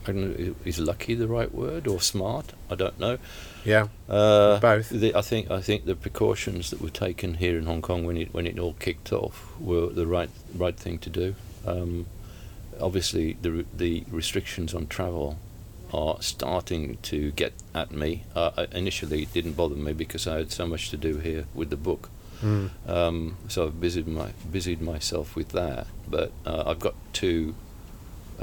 I 0.08 0.12
don't 0.12 0.40
know, 0.40 0.56
is 0.66 0.80
lucky 0.80 1.16
the 1.16 1.28
right 1.28 1.54
word 1.54 1.88
or 1.88 2.02
smart? 2.02 2.54
I 2.70 2.76
don't 2.76 3.00
know. 3.00 3.18
yeah, 3.66 3.88
Uh, 4.10 4.60
Both. 4.60 4.90
The, 4.90 5.16
I 5.16 5.22
think 5.22 5.50
I 5.52 5.62
think 5.62 5.86
the 5.86 5.96
precautions 5.96 6.70
that 6.70 6.82
were 6.82 6.90
taken 6.90 7.36
here 7.36 7.58
in 7.58 7.66
Hong 7.66 7.82
Kong 7.82 8.06
when 8.06 8.18
it 8.18 8.34
when 8.34 8.46
it 8.48 8.60
all 8.60 8.74
kicked 8.80 9.12
off 9.14 9.54
were 9.60 9.88
the 9.88 10.08
right 10.08 10.30
right 10.56 10.76
thing 10.76 10.98
to 11.00 11.10
do. 11.10 11.36
Um, 11.66 12.06
obviously, 12.80 13.38
the 13.42 13.66
the 13.74 14.04
restrictions 14.10 14.74
on 14.74 14.88
travel 14.88 15.38
are 15.94 16.18
starting 16.22 16.98
to 17.04 17.32
get 17.32 17.54
at 17.76 17.92
me. 17.92 18.24
Uh, 18.36 18.66
initially, 18.72 19.22
it 19.24 19.34
didn't 19.34 19.54
bother 19.54 19.76
me 19.76 19.94
because 19.94 20.28
I 20.28 20.38
had 20.38 20.52
so 20.52 20.66
much 20.66 20.90
to 20.90 20.98
do 20.98 21.18
here 21.20 21.46
with 21.54 21.70
the 21.70 21.78
book. 21.78 22.10
Mm. 22.42 22.72
Um, 22.90 23.38
so 23.48 23.68
I've 23.68 23.80
busied 23.80 24.08
my 24.08 24.32
busied 24.52 24.82
myself 24.82 25.36
with 25.36 25.50
that. 25.50 25.88
But 26.10 26.32
uh, 26.46 26.64
I've 26.66 26.80
got 26.80 26.96
two 27.14 27.56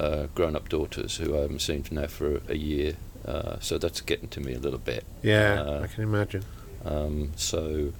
uh, 0.00 0.26
grown-up 0.34 0.68
daughters 0.68 1.16
who 1.18 1.36
I 1.36 1.40
haven't 1.42 1.60
seen 1.60 1.82
for 1.82 1.94
now 1.94 2.06
for 2.08 2.40
a 2.48 2.56
year. 2.56 2.94
Uh, 3.24 3.58
so 3.60 3.76
that's 3.78 4.00
getting 4.00 4.28
to 4.30 4.40
me 4.40 4.54
a 4.54 4.58
little 4.58 4.78
bit. 4.78 5.04
yeah. 5.22 5.60
Uh, 5.62 5.80
I 5.84 5.86
can 5.88 6.02
imagine. 6.04 6.42
Um, 6.84 7.32
so, 7.36 7.92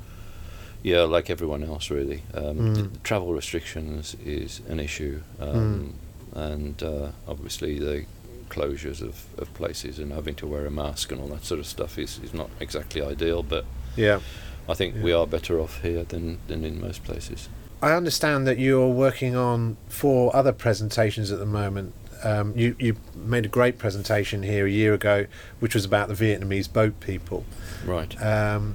yeah, 0.83 1.03
like 1.03 1.29
everyone 1.29 1.63
else, 1.63 1.91
really. 1.91 2.23
Um, 2.33 2.57
Mm. 2.59 2.75
the 2.93 2.99
travel 3.01 3.33
restrictions 3.35 4.17
is 4.25 4.61
an 4.69 4.81
issue, 4.81 5.21
um, 5.39 5.93
and 6.35 6.83
uh, 6.83 7.09
obviously 7.29 7.79
the 7.79 8.07
closures 8.49 9.01
of, 9.03 9.27
of 9.39 9.53
places 9.55 9.99
and 9.99 10.13
having 10.13 10.35
to 10.37 10.47
wear 10.47 10.65
a 10.67 10.71
mask 10.71 11.13
and 11.13 11.21
all 11.21 11.29
that 11.29 11.45
sort 11.45 11.61
of 11.61 11.67
stuff 11.67 11.99
is, 11.99 12.19
is 12.25 12.33
not 12.33 12.49
exactly 12.59 13.03
ideal. 13.03 13.43
But 13.43 13.65
Yeah. 13.97 14.21
I 14.69 14.75
think 14.75 14.95
Yeah. 14.97 15.03
we 15.03 15.13
are 15.13 15.27
better 15.27 15.61
off 15.61 15.83
here 15.83 16.05
than, 16.05 16.39
than 16.49 16.65
in 16.65 16.81
most 16.81 17.05
places. 17.05 17.49
I 17.83 17.93
understand 17.93 18.47
that 18.47 18.59
you're 18.59 18.89
working 18.89 19.37
on 19.37 19.77
four 19.89 20.35
other 20.37 20.53
presentations 20.53 21.31
at 21.33 21.39
the 21.39 21.47
moment. 21.47 21.95
Um, 22.23 22.53
you 22.57 22.77
you 22.79 22.97
made 23.15 23.47
a 23.47 23.49
great 23.49 23.79
presentation 23.79 24.43
here 24.43 24.67
a 24.67 24.71
year 24.71 24.93
ago, 24.93 25.27
which 25.61 25.75
was 25.75 25.85
about 25.87 26.09
the 26.09 26.15
Vietnamese 26.15 26.71
boat 26.71 27.01
people. 27.01 27.45
Right. 27.87 28.15
Um, 28.23 28.75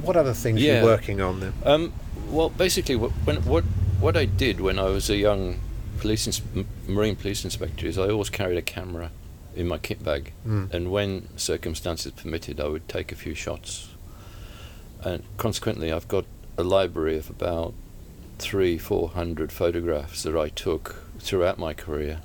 what 0.00 0.16
other 0.16 0.32
things 0.34 0.60
Yeah. 0.60 0.76
you're 0.78 0.84
working 0.84 1.20
on 1.20 1.38
then? 1.40 1.52
Um, 1.64 1.92
well, 2.28 2.48
basically, 2.50 2.96
what, 2.96 3.10
when, 3.24 3.36
what 3.44 3.62
what 4.00 4.16
I 4.16 4.24
did 4.24 4.60
when 4.60 4.78
I 4.80 4.86
was 4.86 5.08
a 5.10 5.16
young 5.16 5.60
police 6.00 6.26
ins- 6.26 6.42
marine 6.88 7.14
police 7.14 7.44
inspector 7.44 7.86
is 7.86 7.96
I 7.98 8.08
always 8.08 8.30
carried 8.30 8.58
a 8.58 8.62
camera 8.62 9.10
in 9.54 9.68
my 9.68 9.78
kit 9.78 10.02
bag, 10.02 10.32
Mm. 10.44 10.72
and 10.74 10.90
when 10.90 11.28
circumstances 11.36 12.10
permitted, 12.12 12.58
I 12.58 12.66
would 12.66 12.88
take 12.88 13.12
a 13.12 13.14
few 13.14 13.34
shots. 13.34 13.90
And 15.04 15.22
consequently, 15.36 15.92
I've 15.92 16.08
got 16.08 16.24
a 16.58 16.64
library 16.64 17.16
of 17.16 17.30
about 17.30 17.74
three, 18.42 18.76
four 18.78 19.08
hundred 19.10 19.52
photographs 19.52 20.22
that 20.24 20.36
I 20.36 20.48
took 20.50 21.02
throughout 21.18 21.58
my 21.58 21.72
career. 21.74 22.20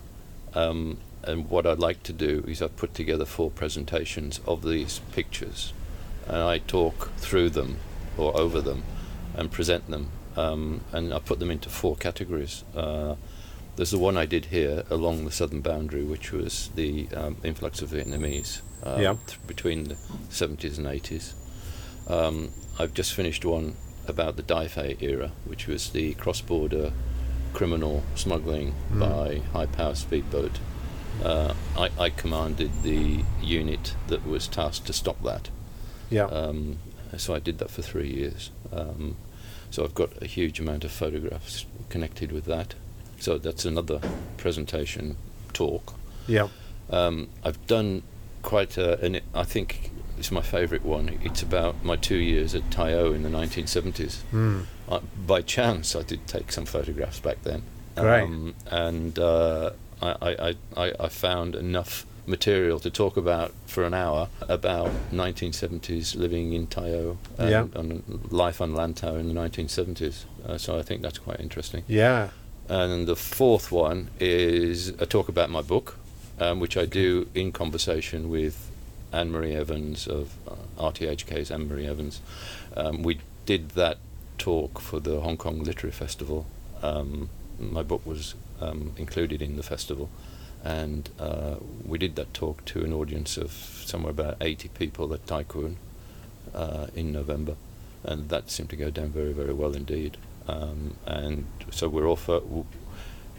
Um, 0.54 0.98
and 1.24 1.50
what 1.50 1.66
I'd 1.68 1.80
like 1.80 2.04
to 2.04 2.14
do 2.14 2.44
is 2.48 2.62
I've 2.62 2.76
put 2.78 2.94
together 2.94 3.26
four 3.26 3.52
presentations 3.52 4.40
of 4.48 4.64
these 4.64 5.00
pictures, 5.12 5.74
and 6.28 6.38
I 6.38 6.58
talk 6.60 7.12
through 7.18 7.50
them 7.52 7.78
or 8.18 8.36
over 8.38 8.62
them 8.62 8.84
and 9.36 9.52
present 9.52 9.90
them. 9.90 10.10
Um, 10.36 10.82
and 10.92 11.14
I 11.14 11.20
put 11.20 11.40
them 11.40 11.52
into 11.52 11.70
four 11.70 11.96
categories. 11.96 12.64
Uh, 12.76 13.16
there's 13.76 13.92
the 13.92 13.98
one 14.00 14.18
I 14.18 14.26
did 14.26 14.46
here 14.46 14.84
along 14.90 15.26
the 15.26 15.32
southern 15.32 15.62
boundary, 15.62 16.04
which 16.04 16.32
was 16.32 16.70
the 16.76 17.08
um, 17.16 17.38
influx 17.44 17.82
of 17.82 17.90
Vietnamese 17.90 18.62
um, 18.84 19.02
Yeah. 19.02 19.16
th- 19.28 19.40
between 19.48 19.86
the 19.86 19.96
70s 20.30 20.78
and 20.78 20.88
80s. 20.88 21.34
Um, 22.08 22.52
I've 22.80 22.94
just 22.94 23.14
finished 23.14 23.44
one 23.46 23.76
about 24.10 24.36
the 24.36 24.44
Dai 24.44 24.68
Fei 24.68 24.98
era, 25.02 25.32
which 25.46 25.68
was 25.68 25.90
the 25.90 26.14
cross-border 26.16 26.92
criminal 27.54 28.04
smuggling 28.16 28.74
Mm. 28.92 29.00
by 29.00 29.42
high-power 29.54 29.96
speedboat. 29.96 30.60
Uh, 31.24 31.54
I, 31.78 31.90
I 31.98 32.10
commanded 32.12 32.72
the 32.84 33.24
unit 33.42 33.96
that 34.08 34.26
was 34.28 34.48
tasked 34.48 34.86
to 34.88 34.94
stop 34.94 35.22
that. 35.24 35.50
Yeah. 36.10 36.26
Um, 36.26 36.78
so 37.18 37.34
I 37.34 37.40
did 37.40 37.58
that 37.58 37.72
for 37.72 37.82
three 37.82 38.10
years. 38.10 38.52
Um, 38.72 39.16
so 39.72 39.84
I've 39.84 39.96
got 39.96 40.12
a 40.22 40.26
huge 40.28 40.60
amount 40.60 40.84
of 40.84 40.92
photographs 40.92 41.66
connected 41.90 42.32
with 42.32 42.46
that. 42.46 42.76
So 43.20 43.38
that's 43.40 43.66
another 43.66 44.00
presentation 44.38 45.18
talk. 45.54 45.94
yeah. 46.28 46.48
Um, 46.90 47.28
I've 47.44 47.66
done 47.68 48.04
quite 48.44 48.78
a, 48.78 49.04
it, 49.06 49.24
I 49.34 49.44
think 49.44 49.87
it's 50.18 50.32
my 50.32 50.42
favourite 50.42 50.84
one. 50.84 51.20
It's 51.24 51.42
about 51.42 51.84
my 51.84 51.96
two 51.96 52.18
years 52.18 52.56
at 52.56 52.70
Tai 52.72 52.94
O 52.94 53.12
in 53.14 53.24
the 53.24 53.30
1970s. 53.30 54.18
Mm. 54.34 54.66
Uh, 54.90 55.00
by 55.26 55.42
chance, 55.42 55.96
I 55.96 56.02
did 56.04 56.26
take 56.28 56.52
some 56.52 56.66
photographs 56.66 57.20
back 57.20 57.42
then. 57.44 57.64
Um, 57.98 58.56
and 58.70 59.18
uh, 59.20 59.72
I, 60.02 60.16
I, 60.22 60.56
I, 60.86 60.94
I 61.00 61.08
found 61.10 61.56
enough 61.56 62.06
material 62.28 62.78
to 62.80 62.90
talk 62.90 63.16
about 63.18 63.54
for 63.66 63.86
an 63.86 63.94
hour 63.94 64.28
about 64.42 64.92
1970s 65.14 66.16
living 66.16 66.54
in 66.54 66.68
Tai 66.68 66.90
O 66.92 67.18
and, 67.38 67.50
Yeah. 67.50 67.68
and 67.74 68.32
life 68.32 68.62
on 68.62 68.74
Lantau 68.74 69.20
in 69.20 69.28
the 69.28 69.34
1970s. 69.34 70.26
Uh, 70.46 70.58
so 70.58 70.78
I 70.78 70.82
think 70.84 71.02
that's 71.02 71.18
quite 71.20 71.40
interesting. 71.40 71.84
Yeah. 71.88 72.30
And 72.70 73.08
the 73.08 73.16
fourth 73.16 73.72
one 73.72 74.10
is 74.20 74.90
a 75.00 75.06
talk 75.06 75.30
about 75.30 75.50
my 75.50 75.62
book, 75.62 75.98
um, 76.40 76.60
which 76.60 76.76
I 76.78 76.86
do 76.86 77.30
in 77.34 77.52
conversation 77.52 78.30
with 78.30 78.67
Annemarie 79.14 79.56
Evans 79.56 80.08
of 80.08 80.34
uh, 80.48 80.56
RTHK's 80.92 81.50
Annemarie 81.50 81.88
Evans. 81.88 82.22
Um, 82.76 83.04
we 83.04 83.20
did 83.46 83.70
that 83.72 83.98
talk 84.38 84.80
for 84.80 85.00
the 85.00 85.22
Hong 85.22 85.38
Kong 85.38 85.64
Literary 85.64 85.92
Festival. 85.94 86.46
Um, 86.82 87.30
my 87.60 87.82
book 87.84 88.06
was 88.06 88.36
um, 88.62 88.94
included 88.98 89.42
in 89.42 89.56
the 89.56 89.64
festival, 89.64 90.10
and 90.64 91.10
uh, 91.20 91.56
we 91.86 91.98
did 91.98 92.16
that 92.18 92.34
talk 92.34 92.64
to 92.66 92.84
an 92.84 92.94
audience 92.94 93.38
of 93.38 93.52
somewhere 93.52 94.12
about 94.12 94.38
80 94.42 94.70
people 94.70 95.14
at 95.14 95.26
Kwun 95.26 95.76
uh, 96.54 96.88
in 96.96 97.12
November, 97.12 97.56
and 98.04 98.30
that 98.30 98.52
seemed 98.52 98.70
to 98.72 98.76
go 98.76 98.90
down 98.90 99.10
very, 99.10 99.34
very 99.34 99.54
well 99.54 99.76
indeed. 99.76 100.18
Um, 100.48 100.96
and 101.06 101.46
so 101.72 101.90
we're 101.90 102.08
offer 102.08 102.40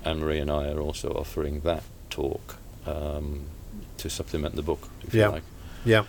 Annemarie 0.05 0.41
and 0.43 0.51
I 0.51 0.69
are 0.71 0.81
also 0.81 1.11
offering 1.13 1.61
that 1.61 1.83
talk 2.11 2.57
um, 2.87 3.47
to 3.99 4.09
supplement 4.11 4.57
the 4.57 4.63
book, 4.63 4.89
if 5.07 5.15
Yeah. 5.15 5.27
you 5.27 5.33
like. 5.33 5.43
Yeah. 5.85 6.05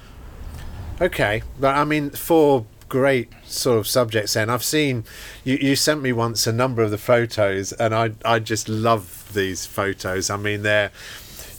Okay, 1.02 1.44
but 1.60 1.76
I 1.76 1.86
mean, 1.86 2.10
four 2.12 2.66
great 2.90 3.30
sort 3.46 3.78
of 3.80 3.88
subjects. 3.88 4.34
Then 4.34 4.50
I've 4.50 4.64
seen 4.64 5.06
you. 5.44 5.56
You 5.56 5.76
sent 5.76 6.02
me 6.02 6.12
once 6.12 6.46
a 6.48 6.52
number 6.52 6.82
of 6.82 6.92
the 6.92 6.98
photos, 6.98 7.72
and 7.74 7.94
I 7.96 8.12
I 8.26 8.40
just 8.40 8.68
love 8.68 9.30
these 9.34 9.66
photos. 9.66 10.30
I 10.30 10.36
mean, 10.38 10.64
they're 10.64 10.92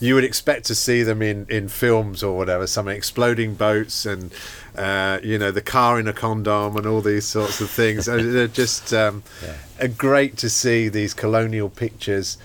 you 0.01 0.15
would 0.15 0.25
expect 0.25 0.67
to 0.67 0.75
see 0.75 1.03
them 1.03 1.23
in 1.23 1.47
in 1.49 1.69
films 1.69 2.23
or 2.23 2.37
whatever. 2.37 2.67
Some 2.67 2.89
exploding 2.89 3.55
boats 3.55 4.05
and. 4.07 4.31
Uh, 4.79 5.19
you 5.25 5.37
know 5.37 5.51
the 5.51 5.61
car 5.61 5.99
in 5.99 6.07
a 6.07 6.13
condom 6.13 6.77
and 6.77 6.87
all 6.87 7.01
these 7.01 7.27
sorts 7.27 7.61
of 7.61 7.69
things. 7.69 8.09
Uh, 8.09 8.19
They're 8.23 8.47
just 8.47 8.95
um, 8.95 9.25
Yeah. 9.43 9.89
great 9.89 10.37
to 10.39 10.49
see 10.49 10.89
these 10.89 11.13
colonial 11.13 11.69
pictures, 11.69 12.39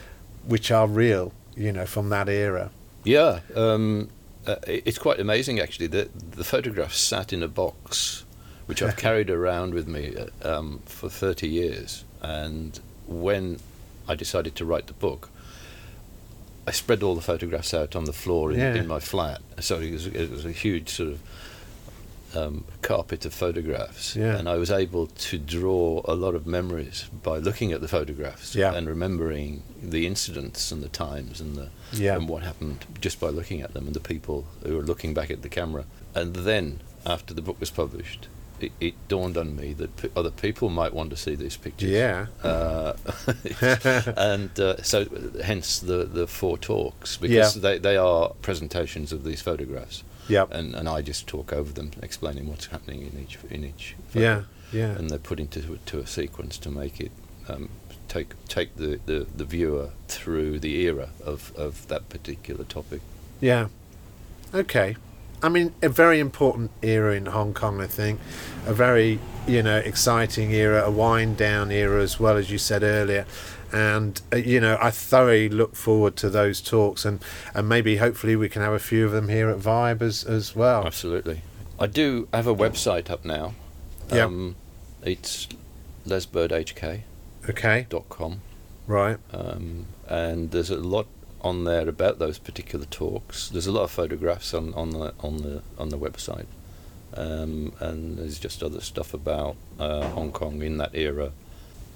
which 0.44 0.72
are 0.72 0.88
real. 0.88 1.34
You 1.56 1.72
know 1.72 1.86
from 1.86 2.10
that 2.10 2.28
era. 2.28 2.72
Yeah, 3.04 3.42
um, 3.56 4.10
uh, 4.48 4.56
it's 4.68 4.98
quite 5.00 5.20
amazing 5.20 5.60
actually. 5.60 5.88
that 5.88 6.32
the 6.32 6.44
photographs 6.44 6.98
sat 7.00 7.34
in 7.34 7.42
a 7.44 7.48
box, 7.48 8.24
which 8.66 8.82
I've 8.82 8.98
carried 9.08 9.30
around 9.30 9.74
with 9.74 9.88
me 9.88 10.16
uh, 10.16 10.58
um, 10.58 10.82
for 10.86 11.10
thirty 11.10 11.48
years. 11.48 12.04
And 12.22 12.80
when 13.08 13.60
I 14.08 14.16
decided 14.16 14.56
to 14.56 14.66
write 14.66 14.88
the 14.88 14.94
book, 14.94 15.30
I 16.68 16.72
spread 16.72 17.04
all 17.04 17.16
the 17.16 17.22
photographs 17.22 17.74
out 17.74 17.96
on 17.96 18.06
the 18.06 18.14
floor 18.14 18.52
in, 18.52 18.60
Yeah. 18.60 18.76
in 18.76 18.88
my 18.88 19.00
flat. 19.00 19.42
So 19.60 19.80
it 19.80 19.92
was, 19.92 20.08
it 20.08 20.32
was 20.32 20.46
a 20.46 20.52
huge 20.52 20.90
sort 20.90 21.10
of 21.10 21.20
um, 22.36 22.66
carpet 22.82 23.26
of 23.26 23.34
photographs, 23.34 24.16
Yeah. 24.16 24.38
and 24.38 24.48
I 24.50 24.58
was 24.58 24.70
able 24.72 25.08
to 25.08 25.38
draw 25.38 26.02
a 26.06 26.14
lot 26.16 26.36
of 26.36 26.46
memories 26.46 27.06
by 27.24 27.38
looking 27.38 27.72
at 27.72 27.82
the 27.82 27.88
photographs 27.88 28.56
Yeah. 28.56 28.74
and 28.74 28.88
remembering 28.88 29.64
the 29.82 30.06
incidents 30.06 30.72
and 30.72 30.84
the 30.84 30.90
times 30.90 31.40
and 31.42 31.56
the 31.56 31.70
Yeah. 31.94 32.16
and 32.16 32.28
what 32.28 32.44
happened 32.44 32.86
just 33.00 33.20
by 33.20 33.30
looking 33.30 33.62
at 33.62 33.74
them 33.74 33.86
and 33.88 33.96
the 33.96 34.00
people 34.00 34.46
who 34.64 34.76
were 34.76 34.84
looking 34.84 35.14
back 35.14 35.32
at 35.32 35.42
the 35.42 35.50
camera. 35.50 35.86
And 36.14 36.36
then, 36.36 36.82
after 37.06 37.34
the 37.34 37.42
book 37.42 37.60
was 37.60 37.70
published, 37.72 38.28
it, 38.60 38.72
it 38.80 38.94
dawned 39.10 39.38
on 39.38 39.56
me 39.56 39.74
that 39.74 39.98
p- 39.98 40.10
other 40.16 40.32
people 40.32 40.70
might 40.70 40.94
want 40.94 41.10
to 41.10 41.18
see 41.18 41.36
these 41.36 41.58
pictures. 41.58 41.90
Yeah. 41.90 42.28
Uh, 42.42 42.94
and 44.18 44.58
uh, 44.60 44.82
so, 44.82 45.06
hence 45.44 45.80
the, 45.80 46.06
the 46.06 46.28
four 46.28 46.58
talks 46.58 47.18
because 47.18 47.56
Yeah. 47.56 47.62
they, 47.62 47.78
they 47.80 47.98
are 47.98 48.30
presentations 48.42 49.12
of 49.12 49.24
these 49.24 49.42
photographs, 49.42 50.04
Yep. 50.28 50.50
and, 50.52 50.76
and 50.76 50.90
I 50.90 51.02
just 51.02 51.28
talk 51.28 51.54
over 51.54 51.72
them, 51.72 51.92
explaining 52.02 52.48
what's 52.48 52.68
happening 52.68 53.02
in 53.02 53.22
each 53.22 53.38
in 53.50 53.64
each. 53.64 53.96
Yeah. 54.14 54.44
Yeah. 54.72 54.92
And 54.92 55.10
they're 55.10 55.20
put 55.20 55.40
into 55.40 55.78
to 55.86 56.00
a 56.00 56.08
sequence 56.08 56.58
to 56.60 56.70
make 56.70 57.00
it 57.00 57.12
um, 57.48 57.70
take 58.08 58.34
take 58.48 58.76
the, 58.76 59.00
the, 59.06 59.28
the 59.36 59.46
viewer 59.46 59.90
through 60.08 60.60
the 60.60 60.76
era 60.82 61.10
of, 61.24 61.54
of 61.56 61.88
that 61.88 62.10
particular 62.10 62.64
topic. 62.64 63.02
Yeah. 63.40 63.68
Okay. 64.54 64.96
I 65.44 65.50
mean, 65.50 65.74
a 65.84 65.90
very 65.90 66.20
important 66.20 66.72
era 66.82 67.14
in 67.14 67.28
Hong 67.28 67.54
Kong, 67.54 67.82
I 67.82 67.88
think. 67.88 68.20
A 68.66 68.74
very, 68.74 69.20
you 69.46 69.62
know, 69.62 69.78
exciting 69.78 70.52
era, 70.52 70.84
a 70.84 70.90
wind 70.90 71.38
down 71.38 71.72
era 71.72 72.02
as 72.02 72.20
well, 72.20 72.38
as 72.38 72.50
you 72.50 72.58
said 72.58 72.82
earlier. 72.82 73.26
And, 73.76 74.22
uh, 74.32 74.38
you 74.38 74.62
know, 74.62 74.78
I 74.82 74.90
thoroughly 74.90 75.50
look 75.50 75.76
forward 75.76 76.16
to 76.18 76.30
those 76.30 76.62
talks 76.62 77.04
and, 77.04 77.22
and 77.54 77.68
maybe 77.68 77.98
hopefully 77.98 78.38
we 78.38 78.48
can 78.48 78.62
have 78.62 78.72
a 78.72 78.80
few 78.80 79.06
of 79.06 79.12
them 79.12 79.28
here 79.28 79.50
at 79.50 79.58
Vibe 79.58 80.02
as, 80.02 80.24
as 80.24 80.56
well. 80.56 80.86
Absolutely. 80.86 81.42
I 81.78 81.88
do 81.88 82.30
have 82.34 82.48
a 82.48 82.56
website 82.56 83.10
up 83.10 83.26
now. 83.26 83.54
Yeah. 84.14 84.26
Um, 84.26 84.56
it's 85.04 85.50
lesbirdhk.com. 86.08 87.04
Okay. 87.50 87.86
Right. 88.88 89.18
Um, 89.34 89.88
and 90.08 90.52
there's 90.52 90.70
a 90.70 90.78
lot 90.78 91.08
on 91.42 91.66
there 91.66 91.90
about 91.90 92.18
those 92.18 92.38
particular 92.38 92.86
talks. 92.86 93.50
There's 93.50 93.68
a 93.68 93.74
lot 93.74 93.84
of 93.84 93.92
photographs 93.92 94.54
on, 94.54 94.74
on 94.74 94.92
the 94.92 95.14
on 95.20 95.38
the 95.38 95.62
on 95.78 95.90
the 95.90 95.98
website, 95.98 96.48
um, 97.14 97.74
and 97.80 98.18
there's 98.18 98.40
just 98.40 98.64
other 98.64 98.82
stuff 98.82 99.14
about 99.14 99.56
uh, 99.80 100.08
Hong 100.10 100.32
Kong 100.32 100.62
in 100.62 100.78
that 100.78 100.96
era. 100.96 101.32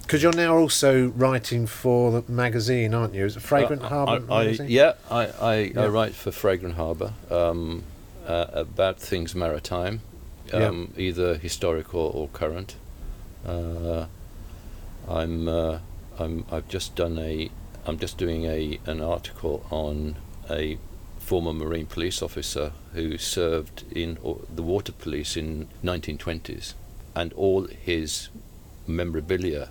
Because 0.09 0.23
you're 0.23 0.33
now 0.33 0.57
also 0.57 1.09
writing 1.09 1.67
for 1.67 2.09
the 2.09 2.31
magazine, 2.31 2.95
aren't 2.95 3.13
you? 3.13 3.25
Is 3.25 3.37
it 3.37 3.41
Fragrant 3.41 3.83
Uh, 3.83 3.89
Harbour 3.89 4.25
I, 4.33 4.37
I, 4.37 4.43
magazine? 4.43 4.65
yeah, 4.67 4.93
I, 5.11 5.27
I, 5.27 5.55
Yeah. 5.75 5.83
I 5.83 5.87
write 5.87 6.15
for 6.15 6.31
Fragrant 6.31 6.77
Harbour 6.77 7.13
um, 7.29 7.83
uh, 8.25 8.47
about 8.53 8.99
things 8.99 9.35
maritime, 9.35 10.01
um, 10.51 10.95
either 10.97 11.35
historical 11.35 11.99
or 12.01 12.27
current. 12.29 12.75
Uh, 13.45 14.07
I'm, 15.07 15.47
uh, 15.47 15.77
I'm, 16.17 16.43
I've 16.51 16.67
just 16.67 16.95
done 16.95 17.19
a, 17.19 17.51
I'm 17.85 17.99
just 17.99 18.17
doing 18.17 18.45
a 18.45 18.79
an 18.87 19.01
article 19.01 19.63
on 19.69 20.15
a 20.49 20.79
former 21.19 21.53
Marine 21.53 21.85
police 21.85 22.23
officer 22.23 22.71
who 22.93 23.19
served 23.19 23.83
in 23.91 24.17
the 24.55 24.63
water 24.63 24.91
police 24.91 25.37
in 25.37 25.67
1920s, 25.83 26.73
and 27.15 27.31
all 27.33 27.67
his 27.67 28.29
memorabilia 28.87 29.69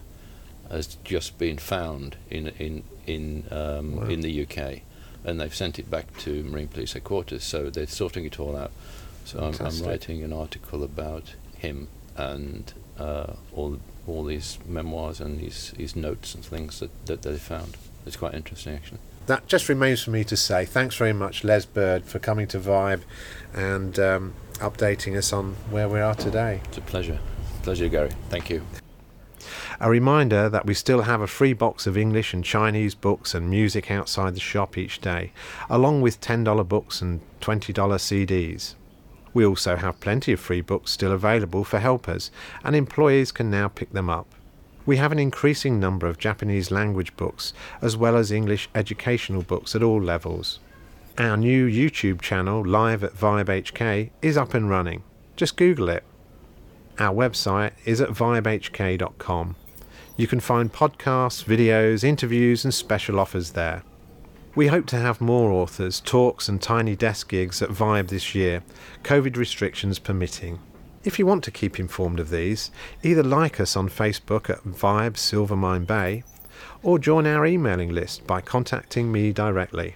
has 0.70 0.96
just 1.04 1.38
been 1.38 1.58
found 1.58 2.16
in 2.30 2.48
in 2.58 2.82
in 3.06 3.44
um, 3.50 3.96
Wow. 3.96 4.04
in 4.08 4.20
the 4.20 4.42
UK, 4.42 4.82
and 5.24 5.40
they've 5.40 5.54
sent 5.54 5.78
it 5.78 5.90
back 5.90 6.16
to 6.18 6.42
Marine 6.44 6.68
Police 6.68 6.92
headquarters. 6.92 7.44
So 7.44 7.70
they're 7.70 7.86
sorting 7.86 8.24
it 8.24 8.38
all 8.40 8.56
out. 8.56 8.70
So 9.24 9.38
I'm, 9.40 9.54
I'm 9.66 9.82
writing 9.86 10.22
an 10.22 10.32
article 10.32 10.82
about 10.82 11.34
him 11.56 11.88
and 12.16 12.72
uh, 12.98 13.34
all 13.54 13.78
all 14.06 14.24
these 14.24 14.58
memoirs 14.66 15.20
and 15.20 15.38
his, 15.40 15.70
his 15.76 15.94
notes 15.94 16.34
and 16.34 16.42
things 16.44 16.80
that, 16.80 16.90
that 17.06 17.20
they 17.22 17.36
found. 17.36 17.76
It's 18.06 18.16
quite 18.16 18.32
interesting, 18.32 18.74
actually. 18.74 19.00
that 19.26 19.46
just 19.46 19.68
remains 19.68 20.02
for 20.02 20.10
me 20.12 20.24
to 20.24 20.34
say 20.36 20.64
thanks 20.64 20.96
very 20.96 21.12
much, 21.12 21.44
Les 21.44 21.66
Bird, 21.66 22.04
for 22.06 22.18
coming 22.18 22.46
to 22.48 22.58
Vibe 22.58 23.02
and 23.52 23.98
um, 23.98 24.32
updating 24.60 25.14
us 25.14 25.30
on 25.30 25.56
where 25.70 25.90
we 25.90 26.00
are 26.00 26.14
today. 26.14 26.62
It's 26.68 26.78
a 26.78 26.80
pleasure. 26.80 27.18
Pleasure, 27.62 27.88
Gary. 27.88 28.10
Thank 28.30 28.48
you. 28.48 28.62
A 29.80 29.88
reminder 29.88 30.48
that 30.48 30.66
we 30.66 30.74
still 30.74 31.02
have 31.02 31.20
a 31.20 31.28
free 31.28 31.52
box 31.52 31.86
of 31.86 31.96
English 31.96 32.34
and 32.34 32.44
Chinese 32.44 32.96
books 32.96 33.32
and 33.32 33.48
music 33.48 33.92
outside 33.92 34.34
the 34.34 34.40
shop 34.40 34.76
each 34.76 35.00
day, 35.00 35.30
along 35.70 36.00
with 36.00 36.20
$10 36.20 36.66
books 36.66 37.00
and 37.00 37.20
$20 37.40 37.72
CDs. 37.72 38.74
We 39.32 39.46
also 39.46 39.76
have 39.76 40.00
plenty 40.00 40.32
of 40.32 40.40
free 40.40 40.62
books 40.62 40.90
still 40.90 41.12
available 41.12 41.62
for 41.62 41.78
helpers, 41.78 42.32
and 42.64 42.74
employees 42.74 43.30
can 43.30 43.52
now 43.52 43.68
pick 43.68 43.92
them 43.92 44.10
up. 44.10 44.26
We 44.84 44.96
have 44.96 45.12
an 45.12 45.20
increasing 45.20 45.78
number 45.78 46.08
of 46.08 46.18
Japanese 46.18 46.72
language 46.72 47.16
books 47.16 47.52
as 47.80 47.96
well 47.96 48.16
as 48.16 48.32
English 48.32 48.68
educational 48.74 49.42
books 49.42 49.76
at 49.76 49.82
all 49.84 50.02
levels. 50.02 50.58
Our 51.18 51.36
new 51.36 51.68
YouTube 51.68 52.20
channel, 52.20 52.66
Live 52.66 53.04
at 53.04 53.14
Vibe 53.14 53.46
HK, 53.46 54.10
is 54.22 54.36
up 54.36 54.54
and 54.54 54.68
running. 54.68 55.04
Just 55.36 55.56
Google 55.56 55.88
it. 55.88 56.02
Our 56.98 57.14
website 57.14 57.72
is 57.84 58.00
at 58.00 58.08
vibehk.com. 58.08 59.54
You 60.18 60.26
can 60.26 60.40
find 60.40 60.72
podcasts, 60.72 61.44
videos, 61.44 62.02
interviews, 62.02 62.64
and 62.64 62.74
special 62.74 63.20
offers 63.20 63.52
there. 63.52 63.84
We 64.56 64.66
hope 64.66 64.86
to 64.86 64.96
have 64.96 65.20
more 65.20 65.52
authors, 65.52 66.00
talks, 66.00 66.48
and 66.48 66.60
tiny 66.60 66.96
desk 66.96 67.28
gigs 67.28 67.62
at 67.62 67.68
Vibe 67.68 68.08
this 68.08 68.34
year, 68.34 68.64
COVID 69.04 69.36
restrictions 69.36 70.00
permitting. 70.00 70.58
If 71.04 71.20
you 71.20 71.26
want 71.26 71.44
to 71.44 71.52
keep 71.52 71.78
informed 71.78 72.18
of 72.18 72.30
these, 72.30 72.72
either 73.04 73.22
like 73.22 73.60
us 73.60 73.76
on 73.76 73.88
Facebook 73.88 74.50
at 74.50 74.64
Vibe 74.64 75.16
Silvermine 75.16 75.86
Bay 75.86 76.24
or 76.82 76.98
join 76.98 77.24
our 77.24 77.46
emailing 77.46 77.90
list 77.90 78.26
by 78.26 78.40
contacting 78.40 79.12
me 79.12 79.32
directly. 79.32 79.94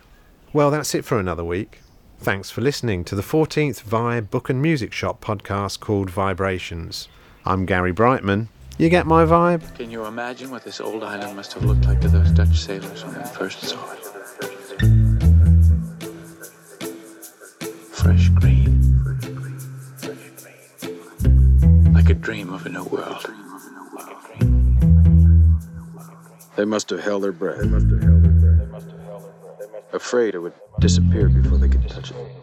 Well, 0.53 0.71
that's 0.71 0.95
it 0.95 1.05
for 1.05 1.19
another 1.19 1.45
week. 1.45 1.81
Thanks 2.21 2.49
for 2.49 2.61
listening 2.61 3.03
to 3.07 3.17
the 3.17 3.23
14th 3.23 3.83
Vibe 3.83 4.31
Book 4.31 4.49
and 4.49 4.63
Music 4.63 4.93
Shop 4.93 5.21
podcast 5.21 5.81
called 5.81 6.13
VIBErations. 6.13 7.09
I'm 7.45 7.67
Gary 7.67 7.93
Brightman. 7.93 8.51
You 8.79 8.89
get 8.89 9.07
my 9.07 9.25
vibe? 9.25 9.75
Can 9.77 9.91
you 9.91 10.07
imagine 10.07 10.51
what 10.51 10.65
this 10.65 10.81
old 10.81 11.05
island 11.05 11.37
must 11.37 11.53
have 11.53 11.65
looked 11.65 11.85
like 11.85 12.01
to 12.01 12.09
those 12.09 12.31
Dutch 12.31 12.59
sailors 12.59 13.05
when 13.05 13.15
they 13.15 13.25
first 13.25 13.61
saw 13.61 13.93
it? 13.93 13.99
Fresh 17.93 18.31
green. 18.31 18.83
Like 21.93 22.09
a 22.09 22.15
dream 22.15 22.53
of 22.53 22.65
a 22.67 22.71
new 22.71 22.85
world. 22.85 23.31
They 26.57 26.65
must 26.65 26.91
have 26.91 27.01
held 27.01 27.23
their 27.23 27.33
breath. 27.33 27.61
Afraid 29.93 30.35
it 30.35 30.39
would 30.39 30.55
disappear 30.81 31.29
before 31.29 31.59
they 31.59 31.69
could 31.69 31.89
touch 31.89 32.11
it. 32.11 32.42